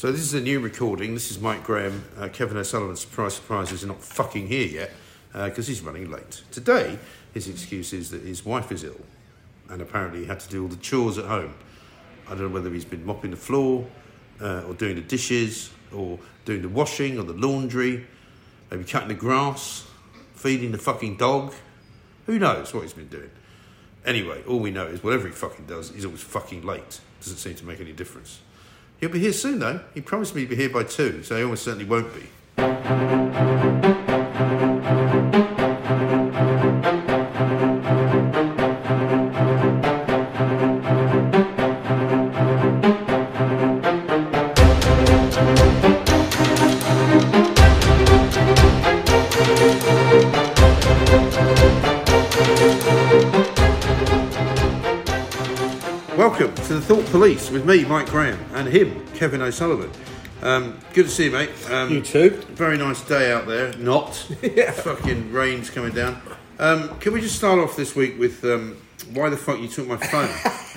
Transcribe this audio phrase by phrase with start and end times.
[0.00, 1.12] So this is a new recording.
[1.12, 2.04] This is Mike Graham.
[2.18, 4.90] Uh, Kevin O'Sullivan, surprise, surprise, is not fucking here yet
[5.34, 6.42] because he's running late.
[6.50, 6.98] Today,
[7.34, 9.02] his excuse is that his wife is ill
[9.68, 11.52] and apparently he had to do all the chores at home.
[12.26, 13.86] I don't know whether he's been mopping the floor
[14.40, 18.06] uh, or doing the dishes or doing the washing or the laundry,
[18.70, 19.86] maybe cutting the grass,
[20.34, 21.52] feeding the fucking dog.
[22.24, 23.30] Who knows what he's been doing?
[24.06, 27.00] Anyway, all we know is whatever he fucking does, he's always fucking late.
[27.20, 28.40] Doesn't seem to make any difference.
[29.00, 29.80] He'll be here soon though.
[29.94, 32.28] He promised me he'd be here by two, so he almost certainly won't be.
[56.18, 59.90] Welcome to the Thought Police with me, Mike Graham, and him, Kevin O'Sullivan.
[60.40, 61.50] Um, good to see you, mate.
[61.68, 62.30] Um, You too.
[62.50, 63.72] Very nice day out there.
[63.72, 64.24] Not.
[64.42, 64.70] yeah.
[64.70, 66.22] Fucking rain's coming down.
[66.60, 68.76] Um, can we just start off this week with um,
[69.12, 70.28] why the fuck you took my phone?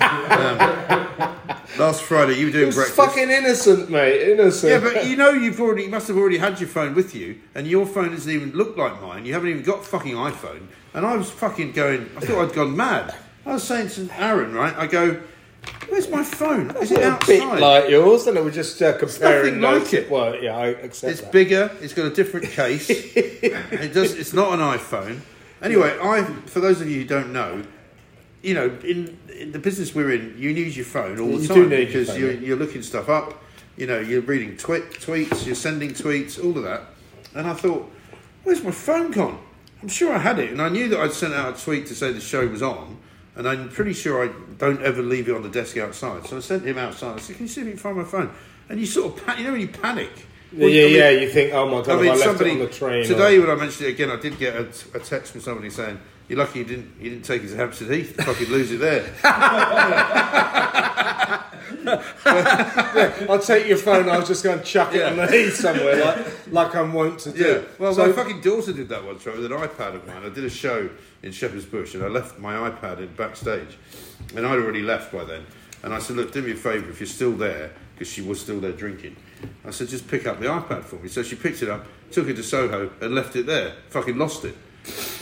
[1.20, 1.38] um,
[1.78, 2.96] last Friday, you were doing breakfast.
[2.96, 4.32] fucking innocent, mate.
[4.32, 4.72] Innocent.
[4.72, 7.38] Yeah, but you know you've already you must have already had your phone with you,
[7.54, 9.26] and your phone doesn't even look like mine.
[9.26, 12.10] You haven't even got fucking iPhone, and I was fucking going.
[12.16, 13.14] I thought I'd gone mad.
[13.46, 14.74] I was saying to Aaron, right?
[14.74, 15.20] I go,
[15.88, 16.70] "Where's my phone?
[16.76, 19.94] Is it a outside?" bit like yours, and it was just uh, comparing nothing like
[19.94, 20.10] it.
[20.10, 21.32] Well, yeah, I accept It's that.
[21.32, 21.70] bigger.
[21.80, 22.88] It's got a different case.
[22.90, 24.14] it does.
[24.14, 25.20] It's not an iPhone.
[25.62, 27.62] Anyway, I for those of you who don't know,
[28.42, 31.48] you know, in, in the business we're in, you use your phone all the You
[31.48, 32.40] time do need your because phone, you're, yeah.
[32.40, 33.40] you're looking stuff up.
[33.76, 36.82] You know, you're reading twi- tweets, you're sending tweets, all of that.
[37.34, 37.90] And I thought,
[38.44, 39.40] where's my phone gone?
[39.82, 41.94] I'm sure I had it, and I knew that I'd sent out a tweet to
[41.94, 42.98] say the show was on.
[43.36, 46.24] And I'm pretty sure I don't ever leave it on the desk outside.
[46.26, 47.16] So I sent him outside.
[47.16, 48.30] I said, "Can you see if you can find my phone?"
[48.68, 50.10] And you sort of, pa- you know, when you panic.
[50.52, 51.10] Yeah, yeah, yeah.
[51.10, 53.04] You think, oh my god, I mean, I left somebody it on the train.
[53.04, 55.68] today or- when I mentioned it again, I did get a, a text from somebody
[55.70, 58.14] saying, "You're lucky you didn't you didn't take it to Hampstead Heath.
[58.24, 59.02] Fucking lose it there."
[63.28, 64.08] I'll take your phone.
[64.08, 67.20] I was just going to chuck it on the heath somewhere, like like I'm wont
[67.20, 67.44] to do.
[67.44, 67.62] yeah.
[67.78, 70.22] Well, so, my fucking daughter did that once, right, with an iPad of mine.
[70.24, 70.88] I did a show
[71.22, 73.76] in Shepherd's Bush, and I left my iPad in backstage,
[74.36, 75.44] and I'd already left by then.
[75.82, 78.40] And I said, "Look, do me a favour if you're still there, because she was
[78.40, 79.16] still there drinking."
[79.64, 82.28] I said, "Just pick up the iPad for me." So she picked it up, took
[82.28, 83.74] it to Soho, and left it there.
[83.90, 84.56] Fucking lost it.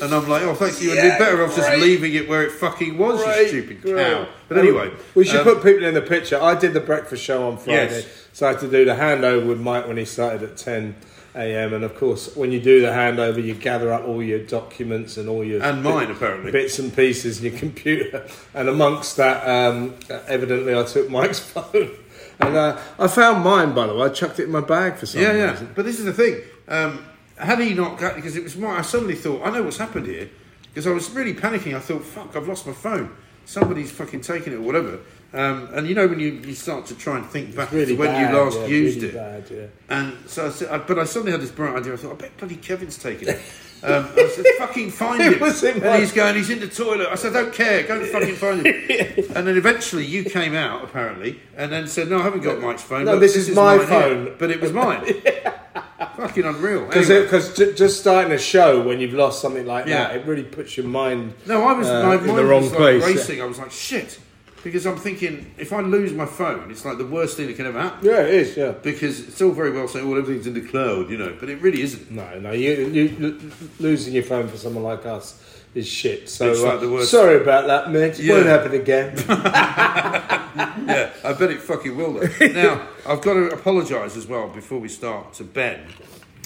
[0.00, 2.42] And I'm like, oh, thanks, you would Yeah, be better off just leaving it where
[2.44, 3.96] it fucking was, Great, you stupid great.
[4.06, 4.26] cow.
[4.48, 6.40] But anyway, we should um, put people in the picture.
[6.42, 8.26] I did the breakfast show on Friday, Yes.
[8.32, 10.96] so I had to do the handover with Mike when he started at ten
[11.34, 11.72] a.m.
[11.72, 15.28] And of course, when you do the handover, you gather up all your documents and
[15.28, 16.50] all your And mine, apparently.
[16.52, 18.26] bits and pieces in your computer.
[18.54, 19.94] And amongst that, um,
[20.26, 21.90] evidently, I took Mike's phone.
[22.40, 24.06] And uh, I found mine, by the way.
[24.06, 25.36] I chucked it in my bag for some reason.
[25.36, 25.50] Yeah, yeah.
[25.52, 25.72] reason.
[25.74, 26.40] But this is the thing.
[26.68, 27.04] Um,
[27.38, 30.06] had he not got because it was more, I suddenly thought I know what's happened
[30.06, 30.28] here
[30.68, 31.74] because I was really panicking.
[31.74, 33.14] I thought, fuck, I've lost my phone.
[33.44, 35.00] Somebody's fucking taken it or whatever.
[35.34, 37.98] Um, and you know when you, you start to try and think back Really to
[37.98, 39.14] when bad, you last yeah, used really it.
[39.14, 39.66] bad, yeah.
[39.88, 41.94] And so I said, I, but I suddenly had this bright idea.
[41.94, 43.40] I thought, I bet bloody Kevin's taken it.
[43.82, 45.42] Um, I said, fucking find him.
[45.42, 47.08] and my- he's going, he's in the toilet.
[47.10, 48.74] I said, don't care, go and fucking find him.
[49.34, 52.82] and then eventually you came out, apparently, and then said, no, I haven't got Mike's
[52.82, 53.06] phone.
[53.06, 54.36] No, Look, this is my mine here." phone.
[54.38, 55.04] But it was mine.
[56.16, 56.86] fucking unreal.
[56.86, 57.74] Because Anyway.
[57.74, 60.08] just starting a show when you've lost something like Yeah.
[60.08, 62.72] that, it really puts your mind no, I was uh, my in the wrong was
[62.72, 63.04] like place.
[63.04, 63.42] racing.
[63.42, 64.18] I was like, shit.
[64.64, 67.66] Because I'm thinking, if I lose my phone, it's like the worst thing that can
[67.66, 68.06] ever happen.
[68.08, 68.56] Yeah, it is.
[68.56, 68.70] Yeah.
[68.70, 71.60] Because it's all very well saying, well, everything's in the cloud, you know, but it
[71.60, 72.12] really isn't.
[72.12, 73.50] No, no, you, you
[73.80, 75.40] losing your phone for someone like us
[75.74, 76.28] is shit.
[76.28, 77.10] So It's like uh, the worst.
[77.10, 78.18] sorry about that, mate.
[78.20, 78.50] It won't Yeah.
[78.52, 79.16] happen again.
[80.54, 82.12] Yeah, I bet it fucking will.
[82.14, 82.46] Though.
[82.48, 85.80] now, I've got to apologise as well before we start to Ben,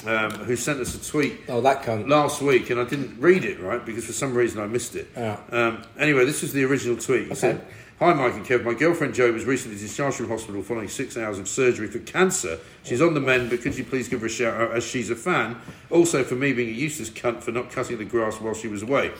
[0.06, 2.08] um, who sent us a tweet oh, that cunt.
[2.08, 5.08] last week, and I didn't read it right because for some reason I missed it.
[5.16, 5.38] Yeah.
[5.50, 7.28] Um, anyway, this was the original tweet.
[7.28, 7.66] He said,
[7.98, 8.64] "Hi, Mike and Kev.
[8.64, 12.58] My girlfriend Jo was recently discharged from hospital following six hours of surgery for cancer.
[12.82, 15.08] She's on the mend, but could you please give her a shout out as she's
[15.10, 15.56] a fan?
[15.90, 18.82] Also, for me being a useless cunt for not cutting the grass while she was
[18.82, 19.12] away."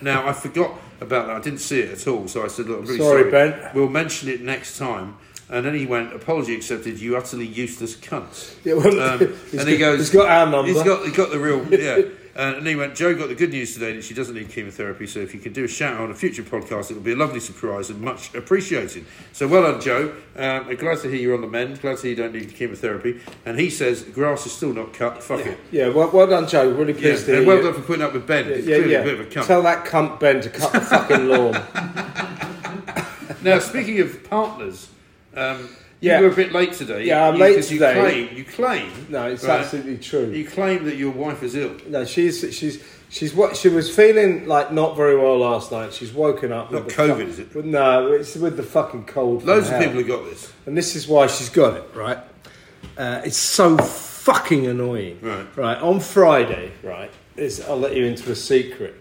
[0.00, 1.36] Now, I forgot about that.
[1.36, 3.30] I didn't see it at all, so I said, "Look, I'm really Sorry, sorry.
[3.30, 3.70] Ben.
[3.74, 5.16] We'll mention it next time."
[5.50, 8.54] And then he went, apology accepted, you utterly useless cunt.
[8.64, 9.20] Yeah, well, Um,
[9.58, 10.72] and he goes, he's got our number.
[10.72, 12.08] He's got, he's got the real, yeah.
[12.36, 15.06] Uh, and he went, Jo got the good news today that she doesn't need chemotherapy,
[15.06, 17.16] so if you can do a shout out on a future podcast, it'll be a
[17.16, 19.04] lovely surprise and much appreciated.
[19.32, 20.12] So well done, Jo.
[20.36, 23.20] Um, glad to hear you're on the mend, glad to hear you don't need chemotherapy.
[23.46, 25.58] And he says, grass is still not cut, fuck it.
[25.70, 26.68] Yeah, well, well done, Jo.
[26.70, 26.98] Really Yeah.
[27.00, 27.62] pleased to hear And well you.
[27.62, 28.48] done for putting up with Ben.
[28.48, 28.98] Yeah, yeah, yeah.
[28.98, 29.46] a bit of a cunt.
[29.46, 31.54] Tell that cunt Ben to cut the fucking lawn.
[33.42, 34.88] Now, speaking of partners,
[35.36, 35.68] um,
[36.04, 36.18] Yeah.
[36.20, 37.04] you were a bit late today.
[37.04, 37.94] Yeah, I'm You- late you today.
[38.00, 38.90] Claim, you claim.
[39.08, 40.30] No, it's right, absolutely true.
[40.30, 41.72] You claim that your wife is ill.
[41.88, 45.92] No, she's she's she's what she was feeling like not very well last night.
[45.92, 46.70] She's woken up.
[46.70, 47.54] Not with COVID, is it?
[47.54, 49.44] with- No, it's with the fucking cold.
[49.44, 50.52] Loads of people have got this.
[50.66, 51.84] and this is why she's got it.
[51.94, 52.18] Right?
[52.96, 55.18] Uh, it's so fucking annoying.
[55.20, 55.46] Right.
[55.56, 55.78] Right.
[55.78, 57.10] On Friday, right.
[57.68, 58.94] I'll let you into a secret.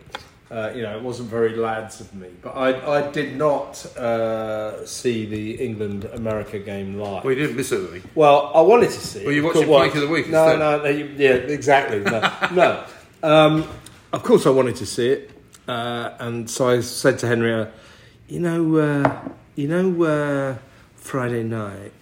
[0.51, 4.85] Uh, you know, it wasn't very lads of me, but I, I did not uh,
[4.85, 7.23] see the England America game live.
[7.23, 8.03] Well, you didn't miss anything.
[8.13, 9.21] Well, I wanted to see.
[9.21, 9.25] it.
[9.25, 10.89] Well, you watched it Plank of the Week No, no, no.
[10.89, 11.99] you- Yeah, exactly.
[12.01, 12.19] No,
[12.53, 12.83] no.
[13.23, 13.67] Um,
[14.11, 15.31] of course, I wanted to see it,
[15.67, 17.71] uh, and so I said to Henrietta,
[18.27, 19.21] "You know, uh,
[19.55, 20.57] you know, uh,
[20.97, 21.93] Friday night,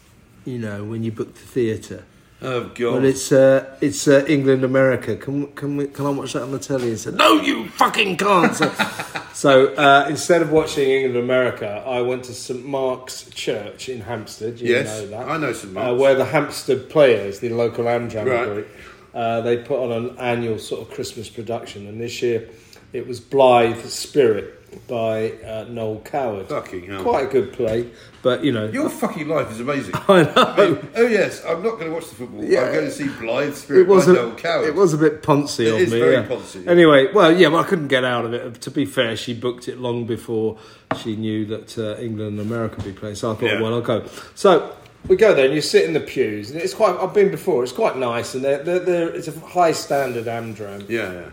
[0.43, 2.03] you know, when you book the theatre."
[2.43, 3.03] Oh God!
[3.05, 5.15] It's uh, it's uh, England America.
[5.15, 6.89] Can can we, can I watch that on the telly?
[6.89, 8.55] And said, no, you fucking can't.
[8.55, 8.71] So,
[9.33, 14.59] so uh, instead of watching England America, I went to St Mark's Church in Hampstead.
[14.59, 15.27] You Yes, know that.
[15.29, 16.01] I know St Uh, Mark's.
[16.01, 18.45] where the Hampstead Players, the local Amdram Right.
[18.45, 18.67] group,
[19.13, 22.49] uh, they put on an annual sort of Christmas production, and this year
[22.91, 26.47] it was Blithe Spirit by uh, Noel Coward.
[26.47, 27.03] Fucking hell.
[27.03, 27.89] Quite a good play,
[28.21, 28.67] but you know.
[28.67, 29.93] Your fucking life is amazing.
[30.07, 30.33] I know.
[30.35, 32.43] I mean, oh yes, I'm not going to watch the football.
[32.43, 32.63] Yeah.
[32.63, 34.67] I'm going to see Blithe Spirit it was by a, Noel Coward.
[34.67, 35.99] It was a bit poncy It of is me.
[35.99, 36.27] very yeah.
[36.27, 36.67] poncy.
[36.67, 38.61] Anyway, well, yeah, well, I couldn't get out of it.
[38.61, 40.57] To be fair, she booked it long before
[41.01, 43.15] she knew that uh, England and America would be playing.
[43.15, 44.05] So I thought, well, I'll go.
[44.35, 44.75] So
[45.07, 46.95] we go there, and you sit in the pews, and it's quite.
[46.97, 47.63] I've been before.
[47.63, 50.87] It's quite nice, and they're, they're, they're, it's a high standard Amdram.
[50.87, 51.29] Yeah,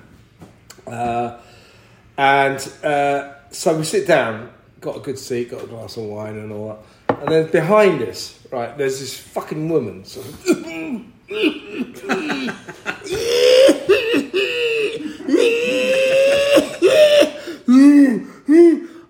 [0.87, 0.93] yeah.
[0.93, 1.41] Uh,
[2.19, 4.51] and uh, so we sit down,
[4.81, 6.69] got a good seat, got a glass of wine and all
[7.09, 7.21] that.
[7.21, 10.05] And then behind us, right, there's this fucking woman.
[10.05, 10.35] Sort of,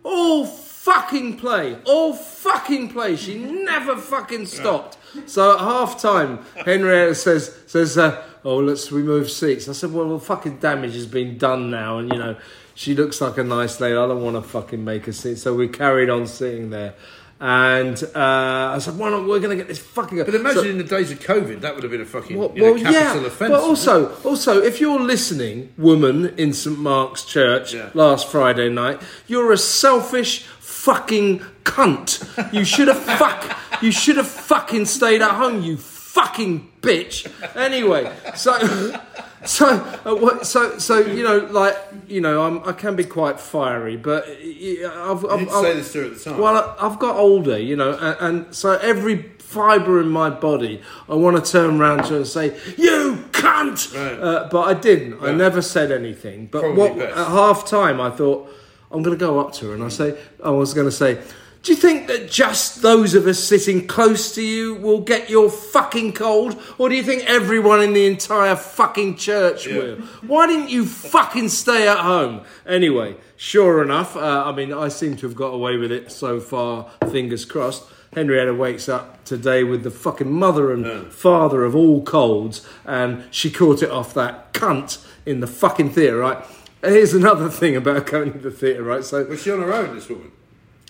[0.05, 3.17] all fucking play, all fucking play.
[3.17, 4.99] She never fucking stopped.
[5.27, 10.11] So at half time, Henrietta says, says, uh, "Oh, let's remove seats." I said, "Well,
[10.11, 12.37] the fucking damage has been done now, and you know,
[12.79, 13.95] she looks like a nice lady.
[13.97, 16.95] I don't want to fucking make her sit." So we carried on sitting there.
[17.41, 19.21] And uh, I said, "Why not?
[19.29, 21.75] We're going to get this fucking." But imagine So- in the days of COVID, that
[21.75, 23.51] would have been a fucking well, you know, well, capital yeah, offence.
[23.53, 27.91] but also, also, if you're listening, woman in St Mark's Church Yeah.
[27.95, 32.25] last Friday night, you're a selfish fucking cunt.
[32.53, 33.57] You should have fuck.
[33.83, 35.63] You should have fucking stayed at home.
[35.63, 35.77] You
[36.19, 37.31] fucking bitch.
[37.57, 38.53] Anyway, so.
[39.45, 39.69] So,
[40.05, 41.77] uh, so, so you know, like
[42.09, 45.93] you know, I'm, I can be quite fiery, but I've, I've, didn't I've- say this
[45.93, 46.39] to at the time.
[46.41, 48.17] well, I've got older, you know, and,
[48.47, 52.27] and so every fibre in my body, I want to turn around to her and
[52.27, 54.19] say, "You cunt!" Right.
[54.21, 55.23] Uh, but I didn't.
[55.23, 56.47] I never said anything.
[56.47, 57.17] But Probably what, best.
[57.17, 58.53] at half time, I thought
[58.91, 61.23] I'm going to go up to her and I say, I was going to say.
[61.63, 65.51] Do you think that just those of us sitting close to you will get your
[65.51, 66.57] fucking cold?
[66.79, 69.79] Or do you think everyone in the entire fucking church Yeah.
[69.79, 69.97] will?
[70.27, 72.43] Why didn't you fucking stay at home?
[72.67, 76.39] Anyway, sure enough, uh, I mean, I seem to have got away with it so
[76.41, 77.83] far, fingers crossed.
[78.15, 83.51] Henrietta wakes up today with the fucking mother and father of all colds, and she
[83.51, 86.39] caught it off that cunt in the fucking theatre, right?
[86.83, 89.05] Here's another thing about going to the theatre, right?
[89.05, 90.33] So, Was she on her own, this woman?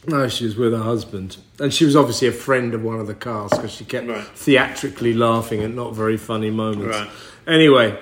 [0.09, 1.37] No, she was with her husband.
[1.61, 4.25] And she was obviously a friend of one of the cast because she kept Right.
[4.35, 6.97] theatrically laughing at not very funny moments.
[6.99, 7.11] Right.
[7.47, 7.99] Anyway,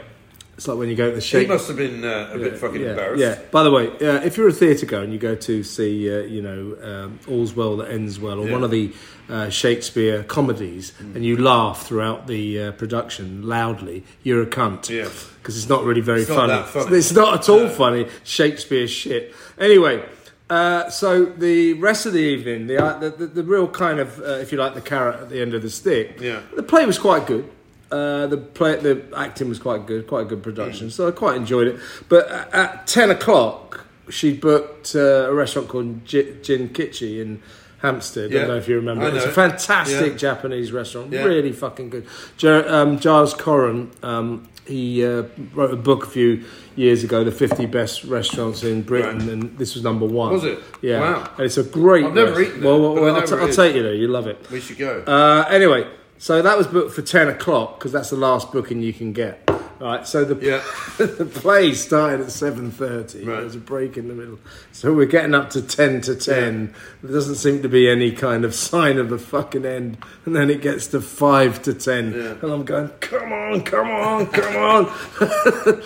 [0.56, 1.48] it's like when you go to the She Shake.
[1.48, 3.20] must have been uh, a bit fucking yeah, embarrassed.
[3.20, 3.38] Yeah.
[3.50, 6.20] By the way, uh, if you're a theatre goer and you go to see, uh,
[6.20, 8.52] you know, um, All's Well That Ends Well, or Yeah.
[8.52, 8.92] one of the
[9.28, 14.88] uh, Shakespeare comedies, and you laugh throughout the uh, production loudly, you're a cunt.
[14.88, 15.08] Yeah.
[15.42, 16.52] Because it's not really very It's not funny.
[16.52, 16.96] that funny.
[16.96, 18.06] It's not at all funny.
[18.24, 19.34] Shakespeare shit.
[19.58, 20.02] Anyway.
[20.48, 24.20] Uh, so the rest of the evening, the, uh, the, the the real kind of,
[24.20, 26.20] uh, if you like, the carrot at the end of the stick.
[26.20, 26.40] Yeah.
[26.54, 27.50] The play was quite good.
[27.90, 30.90] Uh, the play, the acting was quite good, quite a good production.
[30.90, 31.80] So I quite enjoyed it.
[32.08, 37.42] But at, ten o'clock, she booked uh, a restaurant called Jin Kichi in
[37.82, 38.30] Hampstead.
[38.30, 39.06] I don't know if you remember.
[39.14, 40.16] It's a fantastic Yeah.
[40.18, 41.12] Japanese restaurant.
[41.12, 41.24] Yeah.
[41.24, 42.06] Really fucking good.
[42.36, 46.42] Jer- um, Giles Coren, um, he uh, wrote a book a few
[46.74, 49.28] years ago, The 50 Best Restaurants in Britain, Right.
[49.28, 50.32] and this was number one.
[50.32, 50.58] Was it?
[50.82, 51.00] Yeah.
[51.00, 51.30] Wow.
[51.36, 53.52] And it's a great I've never rest- eaten Well, well, well, I'll, t- it I'll
[53.52, 53.94] take you there.
[53.94, 54.38] You love it.
[54.50, 55.00] We should go.
[55.06, 55.86] Uh, anyway,
[56.18, 59.45] so that was booked for 10 o'clock because that's the last booking you can get.
[59.78, 60.62] Right, so the Yeah.
[61.06, 63.26] the play started at 7.30.
[63.26, 63.40] Right.
[63.40, 64.38] There's a break in the middle.
[64.72, 66.74] So we're getting up to 10 to 10.
[67.02, 69.98] There doesn't seem to be any kind of sign of the fucking end.
[70.24, 72.12] And then it gets to 5 to 10.
[72.12, 72.18] Yeah.
[72.42, 74.92] And I'm going, come on, come on, come on.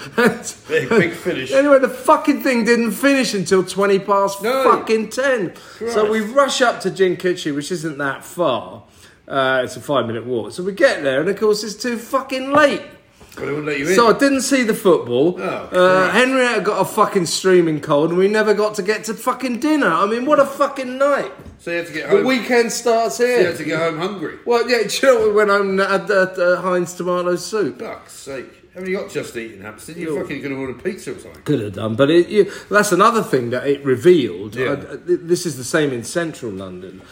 [0.69, 1.53] Big, big finish.
[1.53, 4.65] Anyway, the fucking thing didn't finish until 20 past No.
[4.71, 5.55] fucking 10.
[5.89, 8.85] So we rush up to Jin Kichi, which isn't that far.
[9.27, 10.53] Uh, it's a five minute walk.
[10.53, 12.83] So we get there, and of course, it's too fucking late.
[13.35, 13.95] But they wouldn't let you in.
[13.95, 15.37] So I didn't see the football.
[15.41, 19.15] Oh, uh, Henrietta got a fucking streaming cold, and we never got to get to
[19.15, 19.87] fucking dinner.
[19.87, 21.33] I mean, what a fucking night!
[21.59, 22.21] so you had to get home.
[22.21, 23.29] The weekend starts here.
[23.29, 23.47] you here.
[23.49, 24.39] had to get home hungry.
[24.45, 27.79] Well, yeah, do you know we went home and had uh, uh, Heinz tomato soup.
[27.79, 28.61] Fuck's sake.
[28.75, 29.97] Haven't you got just eaten Hampstead?
[29.97, 31.43] You're fucking could have ordered pizza or something.
[31.43, 34.55] Could have done, but it, you, that's another thing that it revealed.
[34.55, 34.77] Yeah.
[34.77, 37.03] Th- this is the same in central London.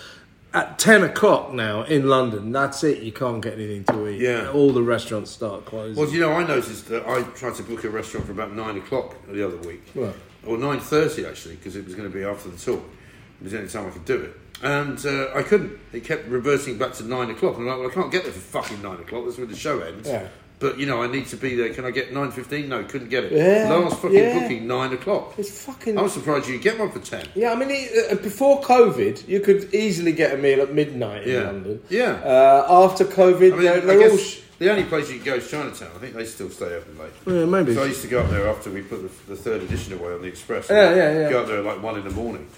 [0.55, 3.03] At 10 o'clock now in London, that's it.
[3.03, 4.21] You can't get anything to eat.
[4.21, 4.51] Yeah.
[4.51, 5.95] All the restaurants start closing.
[6.03, 8.79] Well, you know, I noticed that I tried to book a restaurant for about nine
[8.79, 10.15] o'clock the other week, Right.
[10.47, 12.79] or nine thirty actually, because it was going to be after the tour.
[13.41, 15.79] It was the only time I could do it, and uh, I couldn't.
[15.93, 18.33] It kept reversing back to nine o'clock, and I'm like, well, I can't get there
[18.33, 19.27] for fucking nine o'clock.
[19.27, 20.09] That's when the show ends.
[20.09, 20.29] Yeah.
[20.61, 21.73] But you know, I need to be there.
[21.73, 22.69] Can I get nine fifteen?
[22.69, 23.33] No, couldn't get it.
[23.33, 24.39] Yeah, Last fucking yeah.
[24.41, 25.35] booking nine o'clock.
[25.39, 25.97] It's fucking.
[25.97, 27.27] I'm surprised you get one for ten.
[27.37, 31.23] Yeah, I mean, it, uh, before COVID, you could easily get a meal at midnight
[31.25, 31.43] in Yeah.
[31.45, 31.81] London.
[31.89, 32.11] Yeah.
[32.25, 34.17] Uh, after COVID, I mean, they're, they're all.
[34.17, 35.93] Sh- the only place you can go is Chinatown.
[35.95, 37.13] I think they still stay open late.
[37.29, 37.75] yeah, maybe.
[37.75, 40.13] So I used to go up there after we put the, the third edition away
[40.13, 40.69] on the Express.
[40.69, 41.31] Yeah, yeah, yeah.
[41.31, 42.49] Go up there at like one in the morning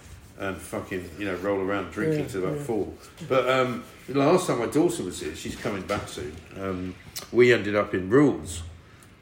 [0.40, 2.88] and fucking, you know, roll around drinking till about four.
[3.28, 6.34] But um, the last time my daughter was here, she's coming back soon.
[6.58, 6.94] Um,
[7.30, 8.62] we ended up in Rules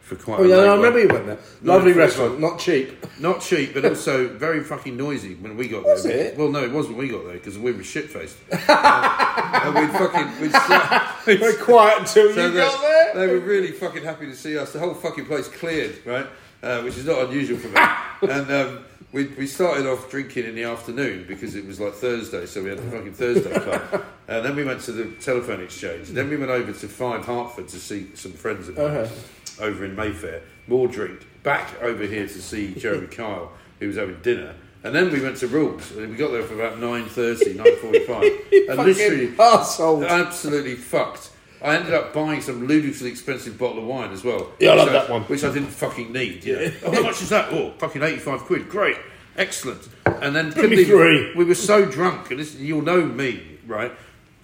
[0.01, 1.39] for quite oh, a yeah, late I remember you went there.
[1.63, 3.05] Lovely restaurant, not cheap.
[3.19, 5.95] Not cheap, but also very fucking noisy when we got there.
[5.95, 6.39] Was it?
[6.39, 8.37] Well, no, it wasn't when we got there because we were shit faced.
[8.51, 10.41] and we'd fucking.
[10.41, 13.15] We'd sla- quiet until So you they, got there.
[13.15, 14.73] they were really fucking happy to see us.
[14.73, 16.27] The whole fucking place cleared, right?
[16.63, 17.81] Uh, which is not unusual for me.
[18.33, 22.45] and um, we, we started off drinking in the afternoon because it was like Thursday,
[22.47, 24.05] so we had the fucking Thursday club.
[24.29, 26.09] And then we went to the telephone exchange.
[26.09, 29.65] Then we went over to Five Hertford to see some friends of mine Uh-huh.
[29.65, 30.43] over in Mayfair.
[30.67, 31.27] More drink.
[31.43, 33.51] Back over here to see Jeremy Kyle,
[33.81, 34.55] who was having dinner.
[34.85, 38.69] And then we went to Rules, and we got there for about 9.30, 9.45.
[38.69, 39.35] and literally,
[40.05, 41.31] absolutely fucked.
[41.63, 44.53] I ended up buying some ludicrously expensive bottle of wine as well.
[44.61, 45.23] Yeah, I love that one.
[45.23, 46.45] Which I didn't fucking need.
[46.45, 46.71] Yeah.
[46.85, 47.53] oh, how much is that?
[47.53, 48.69] Oh, fucking 85 quid.
[48.69, 48.97] Great.
[49.37, 49.89] Excellent.
[50.07, 51.35] And then couldn't even- three.
[51.35, 53.93] we were so drunk, and this, you'll know me, right?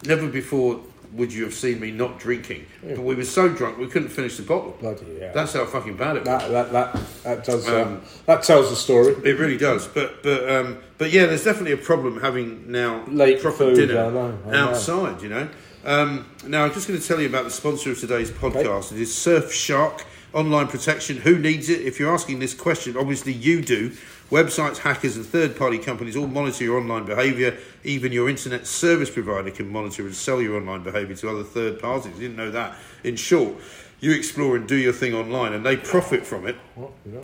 [0.06, 0.80] Never before
[1.12, 2.66] would you have seen me not drinking.
[2.83, 4.76] But we were so drunk, we couldn't finish the bottle.
[4.80, 5.30] Bloody hell.
[5.33, 6.42] That's how fucking bad it was.
[6.42, 9.14] That that that that does Um, um, that tells the story.
[9.25, 13.40] It really does, but but um, but yeah, there's definitely a problem having now Late
[13.40, 14.59] proper food, dinner I know, I know.
[14.71, 15.23] outside.
[15.23, 15.49] You know.
[15.85, 18.91] Um, now I'm just going to tell you about the sponsor of today's podcast.
[18.91, 21.19] It is Surfshark Online Protection.
[21.19, 21.83] Who needs it?
[21.83, 23.91] If you're asking this question, obviously you do.
[24.31, 27.59] Websites, hackers, and third-party companies all monitor your online behaviour.
[27.85, 31.79] Even your internet service provider can monitor and sell your online behaviour to other third
[31.79, 32.14] parties.
[32.14, 32.79] You didn't know that.
[33.05, 33.55] In short,
[34.00, 36.57] you explore and do your thing online, and they profit from it,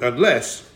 [0.02, 0.70] unless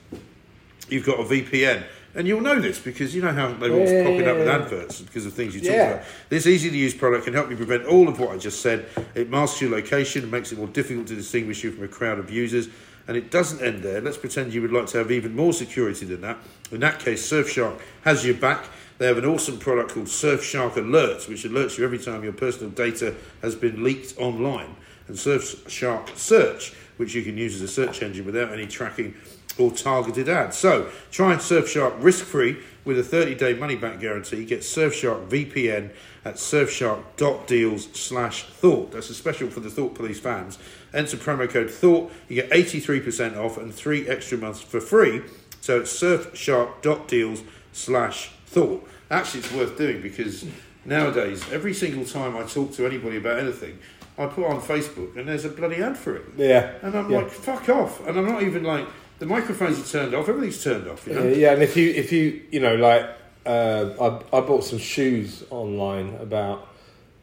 [0.89, 1.85] you've got a VPN.
[2.17, 5.01] And you'll know this because you know how they're all Yeah, popping up with adverts
[5.01, 5.91] because of things you talk Yeah.
[5.95, 6.05] about.
[6.29, 8.87] This easy to use product can help you prevent all of what I just said.
[9.17, 12.21] It masks your location and makes it more difficult to distinguish you from a crowd
[12.21, 12.69] of users.
[13.09, 14.01] And it doesn't end there.
[14.01, 16.39] Let's pretend you would like to have even more security than that.
[16.71, 18.65] In that case, Surfshark has your back.
[18.99, 22.71] They have an awesome product called Surfshark Alerts, which alerts you every time your personal
[22.71, 24.77] data has been leaked online.
[25.09, 29.15] And Surfshark Search, which you can use as a search engine without any tracking
[29.59, 30.57] or targeted ads.
[30.57, 34.45] So try and Surfshark risk free with a 30 day money back guarantee.
[34.45, 35.91] Get Surfshark VPN
[36.25, 38.93] at surfshark.deals slash thought.
[38.93, 40.59] That's a special for the Thought Police fans.
[40.93, 42.13] Enter promo code thought.
[42.29, 45.23] You get 83% off and three extra months for free.
[45.61, 47.43] So it's surfshark.deals
[47.73, 48.89] slash thought.
[49.11, 50.45] Actually, it's worth doing because
[50.85, 53.79] nowadays, every single time I talk to anybody about anything,
[54.17, 56.25] I put on Facebook and there's a bloody ad for it.
[56.37, 56.73] Yeah.
[56.83, 57.19] And I'm Yeah.
[57.19, 58.07] like, fuck off.
[58.07, 58.87] And I'm not even like,
[59.19, 61.25] the microphones are turned off, everything's turned off, you know?
[61.25, 63.09] Yeah, yeah, and if you if you you know like
[63.47, 66.69] uh, I I bought some shoes online about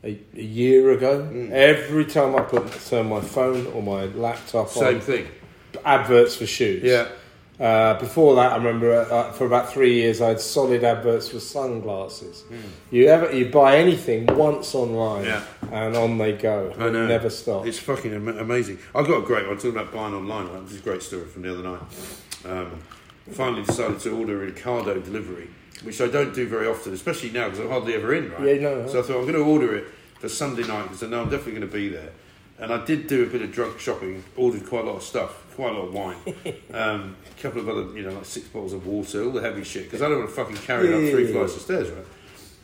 [0.04, 1.22] a, a year ago.
[1.32, 1.52] Mm.
[1.52, 5.28] Every time I put turn my phone or my laptop Same on, thing.
[5.86, 6.84] adverts for shoes.
[6.84, 7.08] Yeah.
[7.62, 11.40] Uh, before that, I remember uh, for about three years I had solid adverts for
[11.40, 12.44] sunglasses.
[12.90, 15.26] You ever you buy anything once online.
[15.26, 15.44] Yeah.
[15.72, 16.74] and on they go.
[16.80, 17.06] I know.
[17.06, 17.68] Never stop.
[17.68, 18.80] It's fucking am- amazing.
[18.96, 19.58] I got a great one.
[19.58, 20.64] Talking about buying online.
[20.64, 21.82] This is a great story from the other night.
[22.46, 22.80] Um,
[23.32, 25.48] finally decided to order a Ocado delivery,
[25.84, 28.32] which I don't do very often, especially now because I'm hardly ever in.
[28.32, 28.56] Right.
[28.56, 28.88] Yeah, no, no.
[28.88, 29.86] So I thought I'm going to order it
[30.20, 32.10] for Sunday night because I know I'm definitely going to be there.
[32.62, 34.24] And I did do a bit of drug shopping.
[34.38, 36.18] Ordered quite a lot of stuff, quite a lot of wine,
[36.74, 39.64] um, a couple of other, you know, like six bottles of water, all the heavy
[39.64, 39.86] shit.
[39.86, 41.90] Because I don't want to fucking carry it Yeah, up three yeah, flights of stairs,
[41.90, 42.06] right?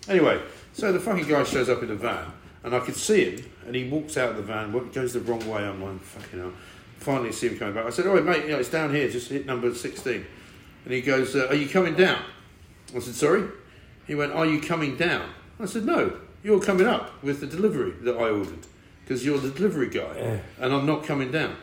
[0.08, 0.40] Anyway,
[0.72, 2.32] so the fucking guy shows up in the van,
[2.64, 5.46] and I could see him, and he walks out of the van, goes the wrong
[5.50, 5.64] way.
[5.64, 6.54] I'm like, fucking hell.
[7.00, 7.86] Finally, see him coming back.
[7.86, 9.08] I said, "All right, mate, you know, it's down here.
[9.10, 10.26] Just hit number 16."
[10.86, 12.22] And he goes, uh, "Are you coming down?"
[12.96, 13.44] I said, "Sorry."
[14.08, 17.92] He went, "Are you coming down?" I said, "No, you're coming up with the delivery
[18.02, 18.66] that I ordered
[19.08, 21.56] because you're the delivery guy, and I'm not coming down."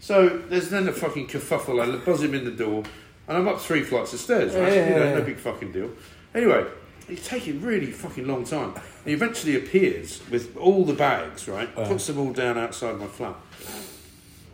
[0.00, 1.80] So there's then a fucking kerfuffle.
[1.82, 2.84] I buzz him in the door,
[3.26, 4.54] and I'm up three flights of stairs.
[4.54, 4.72] Right?
[4.72, 4.88] Yeah.
[4.90, 5.90] You know, no big fucking deal.
[6.34, 6.64] Anyway,
[7.08, 8.74] it's taking really fucking long time.
[9.04, 11.68] He eventually appears with all the bags, right?
[11.76, 11.88] Uh-huh.
[11.88, 13.34] Puts them all down outside my flat.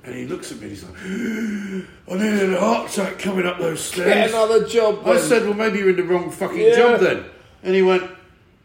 [0.05, 0.95] And he looks at me and he's like,
[2.21, 4.31] I had a heart attack coming up those Get stairs.
[4.33, 5.07] another job.
[5.07, 6.77] I said, Well, maybe you're in the wrong fucking Yeah.
[6.77, 7.25] job then.
[7.63, 8.03] And he went,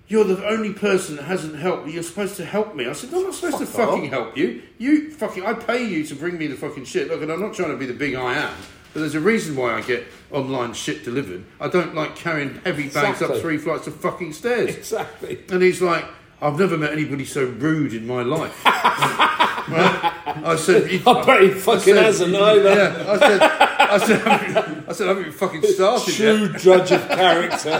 [0.09, 1.93] You're the only person that hasn't helped me.
[1.93, 2.87] You're supposed to help me.
[2.87, 4.09] I said, I'm not supposed to fucking off.
[4.09, 4.63] help you.
[4.79, 7.07] You fucking, I pay you to bring me the fucking shit.
[7.09, 8.53] Look, and I'm not trying to be the big I am,
[8.93, 11.45] but there's a reason why I get online shit delivered.
[11.61, 14.75] I don't like carrying heavy bags up three flights of fucking stairs.
[14.75, 15.43] exactly.
[15.49, 16.05] And he's like,
[16.41, 18.65] I've never met anybody so rude in my life.
[18.65, 20.13] right?
[20.43, 22.69] I said, "You- I bet he fucking hasn't either.
[22.75, 26.35] Yeah, I said, I said, I said, I haven't even fucking started yet.
[26.35, 27.77] True judge of character.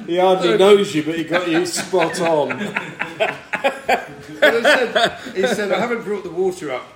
[0.06, 2.58] he hardly knows you, but he got you spot on.
[4.40, 6.86] Said, he said, I haven't brought the water up.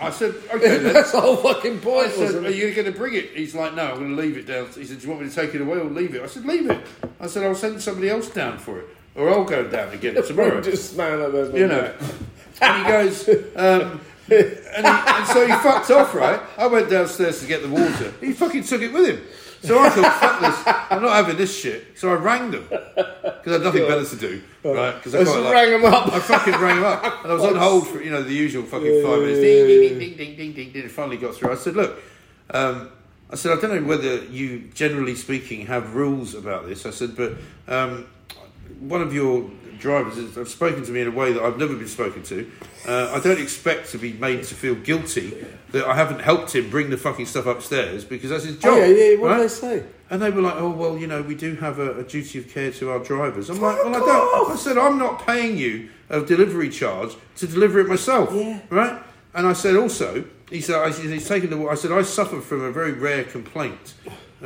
[0.00, 0.92] I said, okay then.
[0.94, 2.10] That's the whole fucking I point.
[2.12, 2.56] said, wasn't are it?
[2.56, 3.30] you going to bring it?
[3.34, 4.68] He's like, no, I'm going to leave it down.
[4.68, 6.22] He said, do you want me to take it away or leave it?
[6.22, 6.80] I said, leave it.
[7.20, 8.86] I said, I'll send somebody else down for it.
[9.14, 10.62] Or I'll go down and get it tomorrow.
[10.62, 11.54] Just man those.
[11.54, 11.94] you know.
[12.62, 14.00] And he goes, um,
[14.30, 16.40] and, he, and so he fucked off, right?
[16.56, 18.12] I went downstairs to get the water.
[18.20, 19.20] He fucking took it with him.
[19.62, 21.96] So I thought, fuck this, I'm not having this shit.
[21.96, 24.92] So I rang them because I had nothing better to do, right?
[24.96, 26.12] Because I Just quite like- rang 'em up.
[26.12, 28.64] I fucking rang them up, and I was on hold for you know the usual
[28.64, 29.38] fucking five minutes.
[29.38, 30.72] Ding ding ding ding ding ding ding.
[30.82, 30.88] ding.
[30.88, 31.52] Finally got through.
[31.52, 31.96] I said, look.
[32.50, 32.90] Um,
[33.30, 36.84] I said, I don't know whether you, generally speaking, have rules about this.
[36.84, 37.32] I said, but
[37.66, 38.06] um,
[38.80, 39.48] one of your
[39.82, 42.50] drivers have spoken to me in a way that I've never been spoken to.
[42.86, 46.70] Uh, I don't expect to be made to feel guilty that I haven't helped him
[46.70, 48.74] bring the fucking stuff upstairs because that's his job.
[48.74, 49.16] Oh, yeah, yeah.
[49.18, 49.36] What right?
[49.38, 49.84] did they say?
[50.08, 52.48] And they were like, "Oh well, you know, we do have a, a duty of
[52.48, 55.88] care to our drivers." I'm like, "Well, I don't." I said, "I'm not paying you
[56.10, 58.60] a delivery charge to deliver it myself, Yeah.
[58.70, 59.02] right?"
[59.34, 62.60] And I said, "Also," he said, I, "He's taken the." I said, "I suffer from
[62.62, 63.94] a very rare complaint,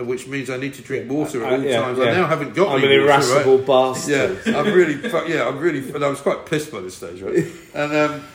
[0.04, 1.98] which means I need to drink water at Uh, all yeah, times.
[1.98, 2.04] yeah.
[2.04, 3.66] I now haven't got I'm any an water, irascible right?
[3.66, 4.38] bastard.
[4.46, 4.94] Yeah, I'm really,
[5.32, 7.46] yeah, I'm really, and I was quite pissed by this stage, right?
[7.74, 8.22] And um,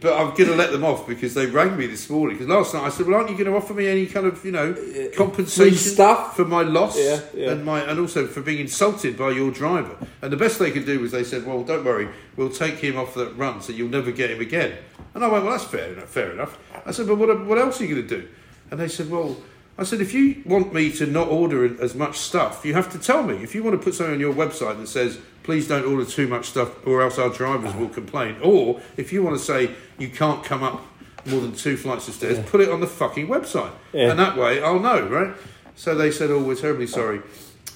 [0.00, 2.36] but I'm going to let them off because they rang me this morning.
[2.36, 4.44] Because last night I said, "Well, aren't you going to offer me any kind of,
[4.44, 4.74] you know,
[5.16, 6.36] compensation Free stuff?
[6.36, 7.50] for my loss yeah.
[7.50, 10.86] and my and also for being insulted by your driver?" And the best they could
[10.86, 13.88] do was they said, "Well, don't worry, we'll take him off that run, so you'll
[13.88, 14.74] never get him again."
[15.14, 16.08] And I went, "Well, that's fair enough.
[16.08, 18.28] Fair enough." I said, "But what, what else are you going to do?"
[18.70, 19.36] And they said, "Well."
[19.78, 22.98] I said, if you want me to not order as much stuff, you have to
[22.98, 23.36] tell me.
[23.42, 26.26] If you want to put something on your website that says, please don't order too
[26.26, 28.36] much stuff or else our drivers will complain.
[28.42, 30.82] Or if you want to say you can't come up
[31.26, 33.72] more than two flights of stairs, put it on the fucking website.
[33.92, 34.10] Yeah.
[34.10, 35.36] And that way I'll know, right?
[35.74, 37.20] So they said, oh, we're terribly sorry,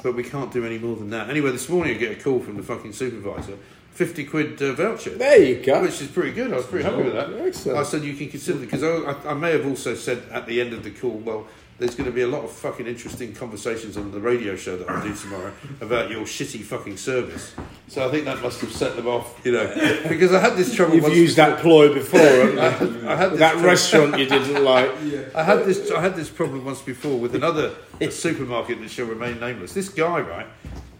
[0.02, 1.28] but we can't do any more than that.
[1.28, 3.58] Anyway, this morning I get a call from the fucking supervisor.
[3.92, 5.10] 50 quid uh, voucher.
[5.10, 5.82] There you go.
[5.82, 6.52] Which is pretty good.
[6.52, 7.30] I was pretty happy with that.
[7.46, 7.78] Excellent.
[7.78, 10.60] I said you can consider it because I, I may have also said at the
[10.60, 11.46] end of the call, well,
[11.80, 14.88] there's going to be a lot of fucking interesting conversations on the radio show that
[14.88, 17.54] I'll do tomorrow about your shitty fucking service.
[17.88, 19.66] So I think that must have set them off, you know,
[20.08, 20.96] because I had this trouble.
[20.96, 22.60] You've used that ploy before, haven't you?
[22.60, 24.90] I had, I had that trouble- restaurant you didn't like.
[25.04, 25.22] Yeah.
[25.34, 25.90] I had this.
[25.90, 27.74] I had this problem once before with another
[28.10, 29.72] supermarket that shall remain nameless.
[29.72, 30.46] This guy, right,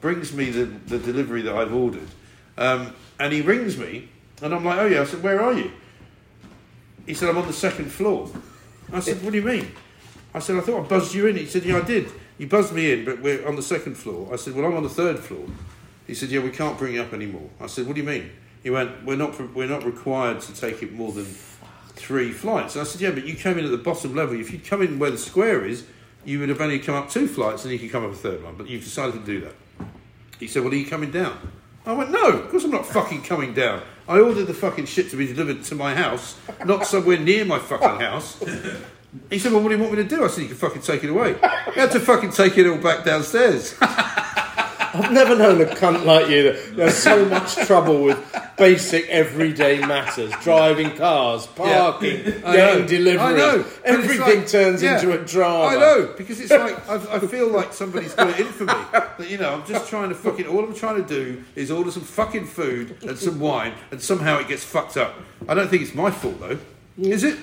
[0.01, 2.09] brings me the, the delivery that I've ordered,
[2.57, 4.09] um, and he rings me,
[4.41, 5.73] and I'm like, "Oh yeah." I said, "Where are you?"
[7.05, 8.31] He said, "I'm on the second floor."
[8.95, 9.73] I said, "What do you mean?"
[10.35, 12.11] I said, "I thought I buzzed you in." He said, "Yeah, I did.
[12.39, 14.83] You buzzed me in, but we're on the second floor." I said, "Well, I'm on
[14.83, 15.47] the third floor."
[16.07, 18.31] He said, "Yeah, we can't bring you up anymore." I said, "What do you mean?"
[18.63, 19.55] He went, "We're not.
[19.55, 21.27] We're not required to take it more than
[21.97, 24.39] three flights." And I said, "Yeah, but you came in at the bottom level.
[24.39, 25.85] If you'd come in where the square is,
[26.25, 28.43] you would have only come up two flights, and you could come up a third
[28.45, 28.55] one.
[28.57, 29.55] But you've decided to do that."
[30.39, 31.37] He said, "Well, are you coming down?"
[31.87, 33.83] I went, "No, of course I'm not fucking coming down.
[34.07, 37.59] I ordered the fucking shit to be delivered to my house, not somewhere near my
[37.59, 38.37] fucking house."
[39.29, 40.83] He said, "Well, what do you want me to do?" I said, "You can fucking
[40.83, 41.35] take it away."
[41.75, 43.75] he had to fucking take it all back downstairs.
[44.93, 48.19] I've never known a cunt like you that there's so much trouble with
[48.59, 52.87] basic everyday matters, driving cars, parking, I getting know.
[52.89, 53.21] deliveries.
[53.21, 53.59] I know.
[53.59, 54.95] But it's Everything like- turns yeah.
[55.01, 55.65] into a drama.
[55.65, 58.73] I know because it's like I, I feel like somebody's got it in for me.
[58.93, 60.47] That you know, I'm just trying to fucking.
[60.49, 64.39] All I'm trying to do is order some fucking food and some wine, and somehow
[64.41, 65.15] it gets fucked up.
[65.49, 66.59] I don't think it's my fault though.
[66.99, 67.39] Is it?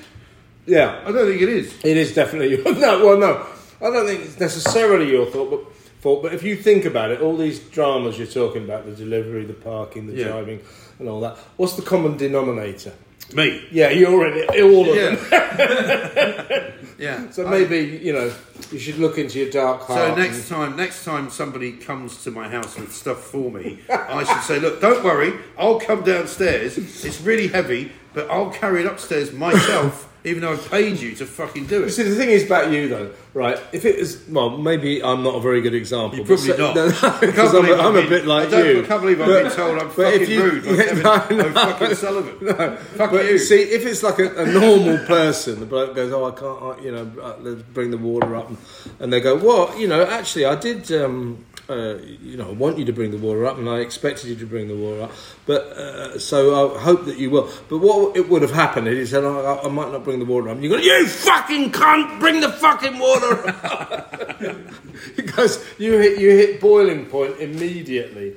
[0.67, 1.01] Yeah.
[1.05, 1.73] I don't think it is.
[1.83, 3.05] It is definitely your no.
[3.05, 3.45] Well, no,
[3.81, 6.21] I don't think it's necessarily your thought, but fault.
[6.23, 9.53] But if you think about it, all these dramas you're talking about, the delivery, the
[9.53, 10.27] parking, the Yeah.
[10.27, 10.59] driving,
[10.99, 11.37] and all that.
[11.57, 12.93] What's the common denominator?
[13.33, 13.65] Me.
[13.71, 14.61] Yeah, you're in it.
[14.61, 15.17] All of them.
[15.31, 16.71] Yeah.
[16.97, 17.29] yeah.
[17.31, 18.31] So I- maybe you know
[18.71, 19.99] you should look into your dark heart.
[19.99, 24.23] So next time, next time somebody comes to my house with stuff for me, I
[24.23, 26.77] should say, "Look, don't worry, I'll come downstairs.
[26.77, 31.25] It's really heavy, but I'll carry it upstairs myself, even though I've paid you to
[31.25, 33.59] fucking do it." See, the thing is about you, though, right?
[33.71, 36.17] If it was, well, maybe I'm not a very good example.
[36.17, 36.75] You're but probably say- not.
[36.75, 38.83] No, I because I'm, I'm a bit like I you.
[38.83, 41.03] I can't believe I've But- been told I'm fucking you- rude by Kevin
[41.37, 41.53] no, no.
[41.53, 42.77] fucking Sullivan.
[42.97, 43.37] Fuck but you.
[43.39, 46.81] see, if it's like a, a normal person, the bloke goes, "Oh, I can't," uh,
[46.83, 48.57] you know, uh, bring the water up, and,
[48.99, 52.77] and they go, "Well, you know, actually, I did." Um, uh, you know, I want
[52.77, 55.11] you to bring the water up, and I expected you to bring the water up.
[55.45, 57.49] But uh, so I hope that you will.
[57.69, 60.25] But what it would have happened is he said, oh, I, might not bring the
[60.25, 60.61] water up.
[60.61, 64.13] You go, you fucking cunt, bring the fucking water up.
[65.15, 68.35] because you hit you hit boiling point immediately.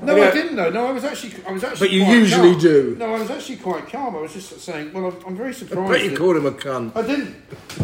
[0.00, 0.28] No, Yeah.
[0.28, 0.70] I didn't know.
[0.70, 1.88] No, I was actually, I was actually.
[1.88, 2.60] But you quite usually calm.
[2.60, 2.96] do.
[2.98, 4.16] No, I was actually quite calm.
[4.16, 5.88] I was just saying, well, I'm, I'm very surprised.
[5.90, 6.96] But you called him a cunt.
[6.96, 7.34] I didn't.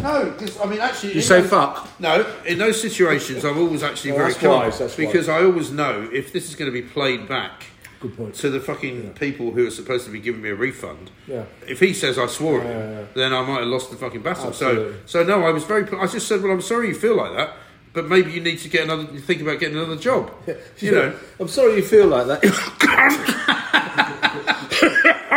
[0.01, 1.13] No, 'cause, I mean, actually.
[1.15, 1.87] You say those- fuck?
[1.99, 5.43] No, in those situations, I'm always actually Oh, very that's calm wise, that's because I
[5.43, 7.65] always know if this is going to be played back.
[8.01, 8.33] Good point.
[8.35, 11.11] To the fucking people who are supposed to be giving me a refund.
[11.27, 11.43] Yeah.
[11.67, 13.05] If he says I swore at Yeah, him, yeah.
[13.13, 14.47] then I might have lost the fucking battle.
[14.47, 14.93] Absolutely.
[15.05, 15.83] So, so no, I was very.
[15.97, 17.55] I just said, well, I'm sorry you feel like that,
[17.93, 19.05] but maybe you need to get another.
[19.05, 20.31] Think about getting another job.
[20.47, 20.55] Yeah.
[20.79, 21.13] You know.
[21.39, 22.43] I'm sorry you feel like that.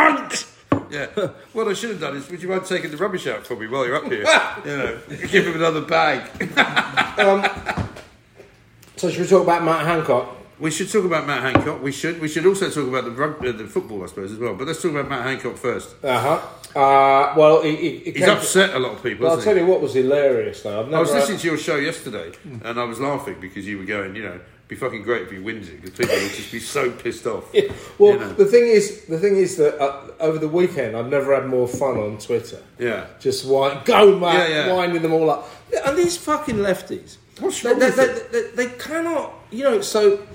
[0.89, 1.07] Yeah.
[1.53, 3.65] What I should have done is, would you mind taking the rubbish out for me
[3.65, 4.19] while you're up here?
[4.65, 6.21] you know, give him another bag.
[7.19, 7.43] Um,
[8.95, 10.35] so should we talk about Matt Hancock?
[10.63, 11.83] We should talk about Matt Hancock.
[11.83, 12.21] We should.
[12.21, 14.55] We should also talk about the rug, uh, the football, I suppose, as well.
[14.55, 16.01] But let's talk about Matt Hancock first.
[16.01, 16.39] Uh-huh.
[16.79, 19.25] Uh Well, he, he, he He's upset a lot of people.
[19.27, 20.79] Well, I'll tell you what was hilarious though.
[20.79, 22.31] I've never I was listening to your show yesterday,
[22.63, 25.31] and I was laughing because you were going, you know, it'd be fucking great if
[25.31, 27.43] he wins it because people would just be so pissed off.
[27.99, 28.33] Well, you know.
[28.33, 31.67] the thing is, the thing is that uh, over the weekend, I've never had more
[31.67, 32.63] fun on Twitter.
[32.79, 33.07] Yeah.
[33.19, 34.73] Just whine, go, Matt, Yeah, yeah.
[34.73, 35.49] winding them all up.
[35.85, 39.81] And these fucking lefties, What's wrong they, they, they, they cannot, you know.
[39.81, 40.25] So